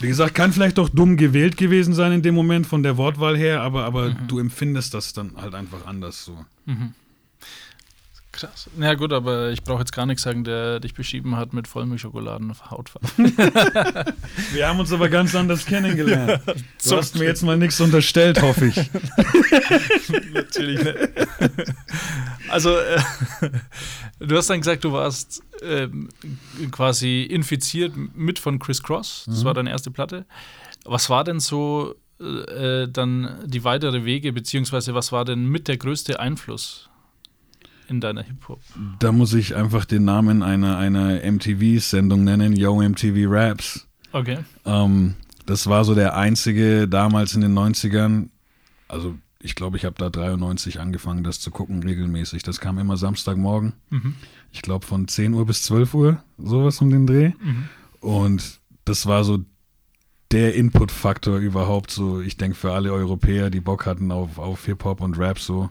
[0.00, 3.36] wie gesagt, kann vielleicht doch dumm gewählt gewesen sein in dem Moment von der Wortwahl
[3.38, 6.44] her, aber, aber du empfindest das dann halt einfach anders so.
[8.38, 8.70] Krass.
[8.76, 11.66] Na ja, gut, aber ich brauche jetzt gar nichts sagen, der dich beschrieben hat mit
[11.66, 13.08] Vollmilchschokoladen auf Hautfarbe.
[14.52, 16.40] Wir haben uns aber ganz anders kennengelernt.
[16.46, 18.76] Du hast mir jetzt mal nichts unterstellt, hoffe ich.
[20.32, 20.96] Natürlich nicht.
[22.48, 23.00] Also, äh,
[24.20, 26.08] du hast dann gesagt, du warst ähm,
[26.70, 29.24] quasi infiziert mit von Chris Cross.
[29.26, 30.26] Das war deine erste Platte.
[30.84, 35.76] Was war denn so äh, dann die weitere Wege, beziehungsweise was war denn mit der
[35.76, 36.87] größte Einfluss
[37.88, 38.60] in deiner Hip-Hop?
[38.98, 43.86] Da muss ich einfach den Namen einer, einer MTV-Sendung nennen, Yo MTV Raps.
[44.12, 44.38] Okay.
[44.64, 45.14] Ähm,
[45.46, 48.28] das war so der einzige damals in den 90ern.
[48.88, 52.42] Also ich glaube, ich habe da 93 angefangen, das zu gucken regelmäßig.
[52.42, 53.72] Das kam immer Samstagmorgen.
[54.52, 57.32] Ich glaube von 10 Uhr bis 12 Uhr, sowas um den Dreh.
[58.00, 59.38] Und das war so
[60.30, 65.00] der Input-Faktor überhaupt so, ich denke für alle Europäer, die Bock hatten auf, auf Hip-Hop
[65.00, 65.70] und Rap so.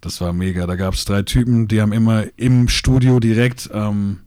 [0.00, 0.66] Das war mega.
[0.66, 4.20] Da gab es drei Typen, die haben immer im Studio direkt ähm,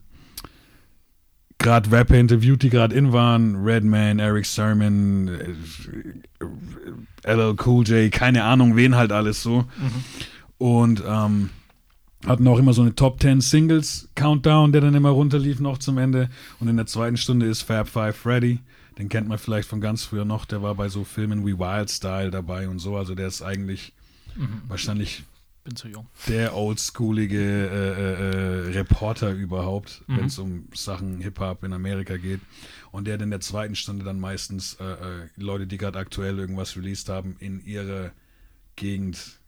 [1.58, 3.64] gerade Rapper interviewt, die gerade in waren.
[3.64, 9.64] Redman, Eric Sermon, äh, LL Cool J, keine Ahnung, wen halt alles so.
[10.58, 11.50] Und ähm,
[12.26, 15.98] hatten auch immer so eine Top 10 Singles Countdown, der dann immer runterlief noch zum
[15.98, 16.28] Ende.
[16.60, 18.60] Und in der zweiten Stunde ist Fab Five Freddy.
[18.98, 20.44] Den kennt man vielleicht von ganz früher noch.
[20.44, 22.96] Der war bei so Filmen wie Wild Style dabei und so.
[22.96, 23.92] Also der ist eigentlich
[24.68, 25.24] wahrscheinlich
[25.64, 26.06] Bin zu jung.
[26.28, 32.40] der oldschoolige äh, äh, äh, Reporter überhaupt, wenn es um Sachen Hip-Hop in Amerika geht.
[32.92, 36.38] Und der hat in der zweiten Stunde dann meistens äh, äh, Leute, die gerade aktuell
[36.38, 38.12] irgendwas released haben, in ihrer
[38.76, 39.38] Gegend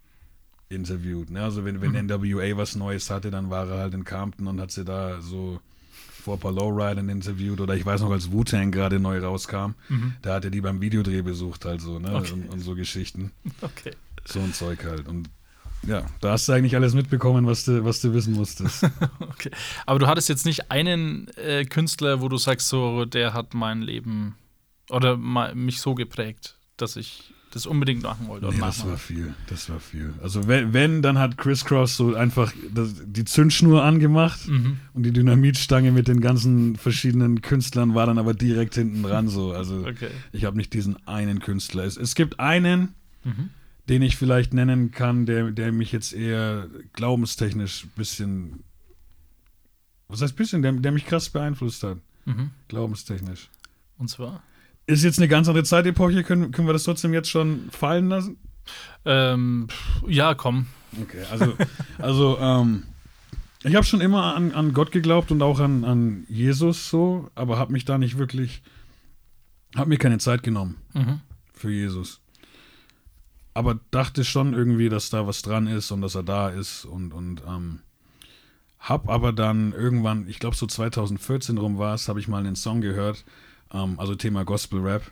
[0.69, 1.31] interviewt.
[1.31, 1.43] Ne?
[1.43, 4.71] Also wenn, wenn NWA was Neues hatte, dann war er halt in Compton und hat
[4.73, 5.61] sie da so
[6.23, 9.75] vor Paul Lowridern interviewt oder ich weiß noch, als Wu-Tang gerade neu rauskam,
[10.23, 12.13] da hat er die beim Videodreh besucht halt so, ne?
[12.17, 12.33] Okay.
[12.33, 13.31] Und, und so Geschichten.
[13.63, 13.93] Okay.
[14.25, 15.07] So ein Zeug halt.
[15.07, 15.31] Und
[15.87, 18.85] ja, da hast du eigentlich alles mitbekommen, was du, was du wissen musstest.
[19.21, 19.51] okay.
[19.87, 23.83] Aber du hattest jetzt nicht einen äh, Künstler, wo du sagst, so, der hat mein
[23.83, 24.35] Leben
[24.91, 28.49] oder mich so geprägt, dass ich das unbedingt machen wollte.
[28.49, 29.33] und nee, das war viel.
[29.49, 30.13] Das war viel.
[30.23, 34.79] Also wenn, wenn dann hat Chris Cross so einfach das, die Zündschnur angemacht Mhm.
[34.93, 39.53] und die Dynamitstange mit den ganzen verschiedenen Künstlern war dann aber direkt hinten dran so.
[39.53, 40.09] Also Okay.
[40.33, 41.85] ich habe nicht diesen einen Künstler.
[41.85, 43.49] Es, es gibt einen, Mhm.
[43.89, 48.65] Den ich vielleicht nennen kann, der, der mich jetzt eher glaubenstechnisch ein bisschen,
[50.09, 51.99] was heißt bisschen, der, der mich krass beeinflusst hat.
[52.25, 52.51] Mhm.
[52.69, 53.49] Glaubenstechnisch.
[53.99, 54.43] Und zwar?
[54.87, 58.37] Ist jetzt eine ganz andere Zeitepoche, können, können wir das trotzdem jetzt schon fallen lassen?
[59.05, 59.69] Ähm,
[60.07, 60.67] ja, komm.
[61.01, 61.55] Okay, also,
[61.99, 62.85] also ähm,
[63.63, 67.59] ich habe schon immer an, an Gott geglaubt und auch an, an Jesus so, aber
[67.59, 68.63] habe mich da nicht wirklich,
[69.77, 71.21] habe mir keine Zeit genommen Mhm.
[71.53, 72.21] für Jesus.
[73.57, 77.15] Aber dachte schon irgendwie, dass da was dran ist und dass er da ist und,
[77.15, 77.81] und ähm,
[78.79, 82.55] hab aber dann irgendwann, ich glaube so 2014 rum war es, habe ich mal einen
[82.55, 83.25] Song gehört,
[83.73, 85.11] ähm, also Thema Gospel Rap.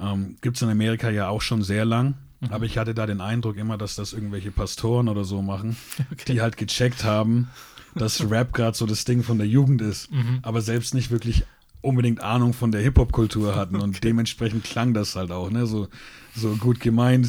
[0.00, 2.14] Ähm, Gibt es in Amerika ja auch schon sehr lang.
[2.50, 5.76] Aber ich hatte da den Eindruck immer, dass das irgendwelche Pastoren oder so machen,
[6.28, 7.48] die halt gecheckt haben,
[7.94, 10.10] dass Rap gerade so das Ding von der Jugend ist,
[10.42, 11.44] aber selbst nicht wirklich
[11.82, 15.88] unbedingt Ahnung von der Hip-Hop-Kultur hatten und dementsprechend klang das halt auch, ne, so,
[16.36, 17.28] so gut gemeint.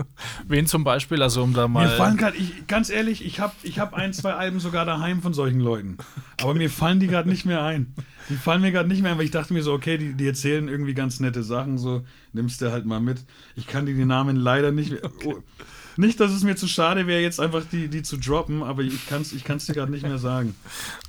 [0.48, 1.86] Wen zum Beispiel, also um da mal.
[1.86, 5.22] Mir fallen gerade, ich, ganz ehrlich, ich habe ich hab ein, zwei Alben sogar daheim
[5.22, 5.98] von solchen Leuten.
[6.40, 7.94] Aber mir fallen die gerade nicht mehr ein.
[8.28, 10.26] Die fallen mir gerade nicht mehr ein, weil ich dachte mir so, okay, die, die
[10.26, 13.24] erzählen irgendwie ganz nette Sachen, so nimmst du halt mal mit.
[13.54, 15.02] Ich kann dir die Namen leider nicht mehr.
[15.24, 15.36] Oh,
[15.96, 19.06] nicht, dass es mir zu schade wäre, jetzt einfach die, die zu droppen, aber ich
[19.06, 20.54] kann es ich kann's dir gerade nicht mehr sagen.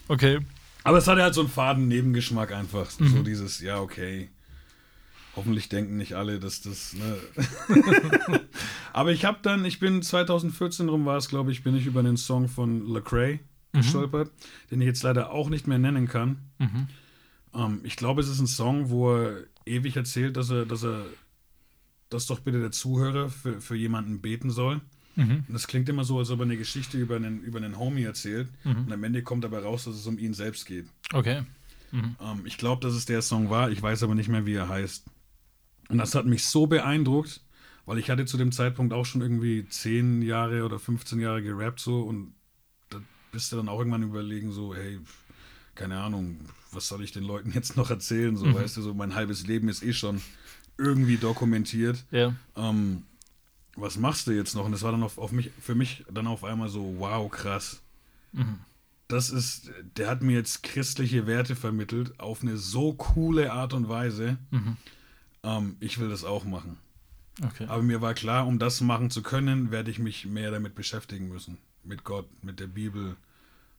[0.07, 0.39] Okay.
[0.83, 2.87] Aber es hatte halt so einen faden Nebengeschmack einfach.
[2.99, 3.07] Mhm.
[3.09, 4.29] So dieses, ja, okay.
[5.37, 6.93] Hoffentlich denken nicht alle, dass das.
[6.93, 7.17] Ne?
[8.93, 11.99] Aber ich habe dann, ich bin 2014 rum war es, glaube ich, bin ich über
[12.01, 13.39] einen Song von Lecrae
[13.73, 13.79] Mhm.
[13.81, 14.31] gestolpert,
[14.71, 16.37] den ich jetzt leider auch nicht mehr nennen kann.
[16.57, 16.87] Mhm.
[17.53, 21.05] Ähm, ich glaube, es ist ein Song, wo er ewig erzählt, dass er, dass er,
[22.09, 24.79] dass doch bitte der Zuhörer für, für jemanden beten soll.
[25.17, 25.43] Mhm.
[25.47, 28.03] Und das klingt immer so, als ob er eine Geschichte über einen, über einen Homie
[28.03, 28.47] erzählt.
[28.63, 30.85] Und am Ende kommt dabei raus, dass es um ihn selbst geht.
[31.13, 31.43] Okay.
[31.93, 32.13] Ähm,
[32.45, 33.69] ich glaube, dass es der Song war.
[33.69, 35.05] Ich weiß aber nicht mehr, wie er heißt.
[35.89, 37.41] Und das hat mich so beeindruckt,
[37.85, 41.79] weil ich hatte zu dem Zeitpunkt auch schon irgendwie 10 Jahre oder 15 Jahre gerappt
[41.79, 42.33] so und
[42.89, 42.99] da
[43.31, 44.99] bist du dann auch irgendwann überlegen so, hey,
[45.75, 46.39] keine Ahnung,
[46.71, 48.35] was soll ich den Leuten jetzt noch erzählen?
[48.35, 50.21] So, weißt du, so mein halbes Leben ist eh schon
[50.77, 52.05] irgendwie dokumentiert.
[52.11, 52.35] Ja.
[52.55, 53.03] Ähm,
[53.75, 54.65] was machst du jetzt noch?
[54.65, 57.81] Und das war dann auf, auf mich, für mich dann auf einmal so, wow, krass.
[59.07, 63.87] Das ist, der hat mir jetzt christliche Werte vermittelt auf eine so coole Art und
[63.87, 64.37] Weise.
[65.43, 66.77] Ähm, ich will das auch machen.
[67.43, 67.65] Okay.
[67.67, 71.27] Aber mir war klar, um das machen zu können, werde ich mich mehr damit beschäftigen
[71.27, 71.57] müssen.
[71.83, 73.15] Mit Gott, mit der Bibel.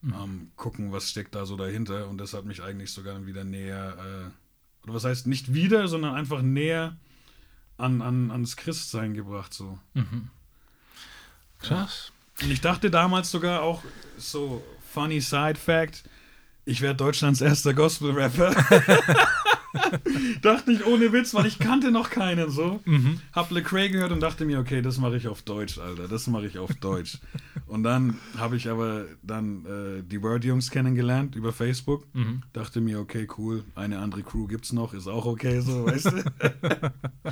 [0.01, 2.07] Ähm, gucken, was steckt da so dahinter.
[2.07, 6.15] Und das hat mich eigentlich sogar wieder näher, äh, oder was heißt nicht wieder, sondern
[6.15, 6.95] einfach näher
[7.77, 9.53] an, an, ans Christsein gebracht.
[9.53, 9.77] So.
[11.59, 12.13] Krass.
[12.41, 13.83] Und ich dachte damals sogar auch,
[14.17, 16.03] so funny Side Fact,
[16.65, 18.55] ich werde Deutschlands erster Gospel-Rapper.
[20.41, 22.79] dachte ich ohne Witz, weil ich kannte noch keinen so.
[23.33, 26.47] Hab Lecrae gehört und dachte mir, okay, das mache ich auf Deutsch, Alter, das mache
[26.47, 27.17] ich auf Deutsch.
[27.67, 32.05] und dann habe ich aber dann äh, die Word-Jungs kennengelernt über Facebook.
[32.53, 36.23] Dachte mir, okay, cool, eine andere Crew gibt's noch, ist auch okay so, weißt du.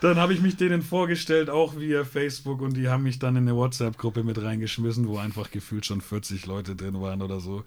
[0.00, 3.48] dann habe ich mich denen vorgestellt, auch via Facebook und die haben mich dann in
[3.48, 7.64] eine WhatsApp-Gruppe mit reingeschmissen, wo einfach gefühlt schon 40 Leute drin waren oder so,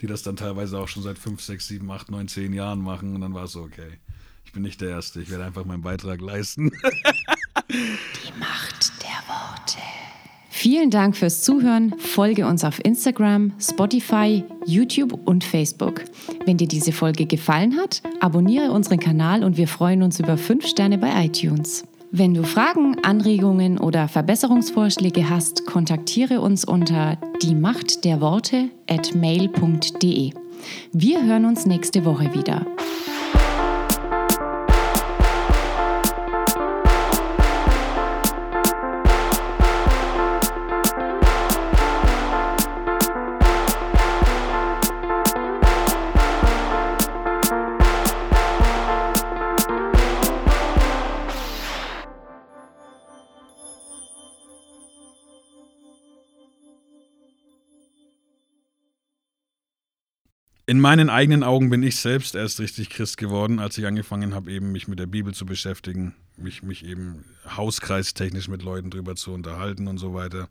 [0.00, 3.14] die das dann teilweise auch schon seit 5, 6, 7, 8, 9, 10 Jahren machen
[3.14, 3.98] und dann war es so, okay,
[4.44, 6.72] ich bin nicht der Erste, ich werde einfach meinen Beitrag leisten.
[8.38, 9.78] Macht der Worte.
[10.50, 11.96] Vielen Dank fürs Zuhören.
[11.98, 16.04] Folge uns auf Instagram, Spotify, YouTube und Facebook.
[16.46, 20.66] Wenn dir diese Folge gefallen hat, abonniere unseren Kanal und wir freuen uns über 5
[20.66, 21.84] Sterne bei iTunes.
[22.10, 29.14] Wenn du Fragen, Anregungen oder Verbesserungsvorschläge hast, kontaktiere uns unter die Macht der Worte at
[29.14, 30.32] mail.de.
[30.92, 32.66] Wir hören uns nächste Woche wieder.
[60.74, 64.50] In meinen eigenen Augen bin ich selbst erst richtig Christ geworden, als ich angefangen habe,
[64.50, 69.32] eben mich mit der Bibel zu beschäftigen, mich, mich eben hauskreistechnisch mit Leuten drüber zu
[69.32, 70.48] unterhalten und so weiter.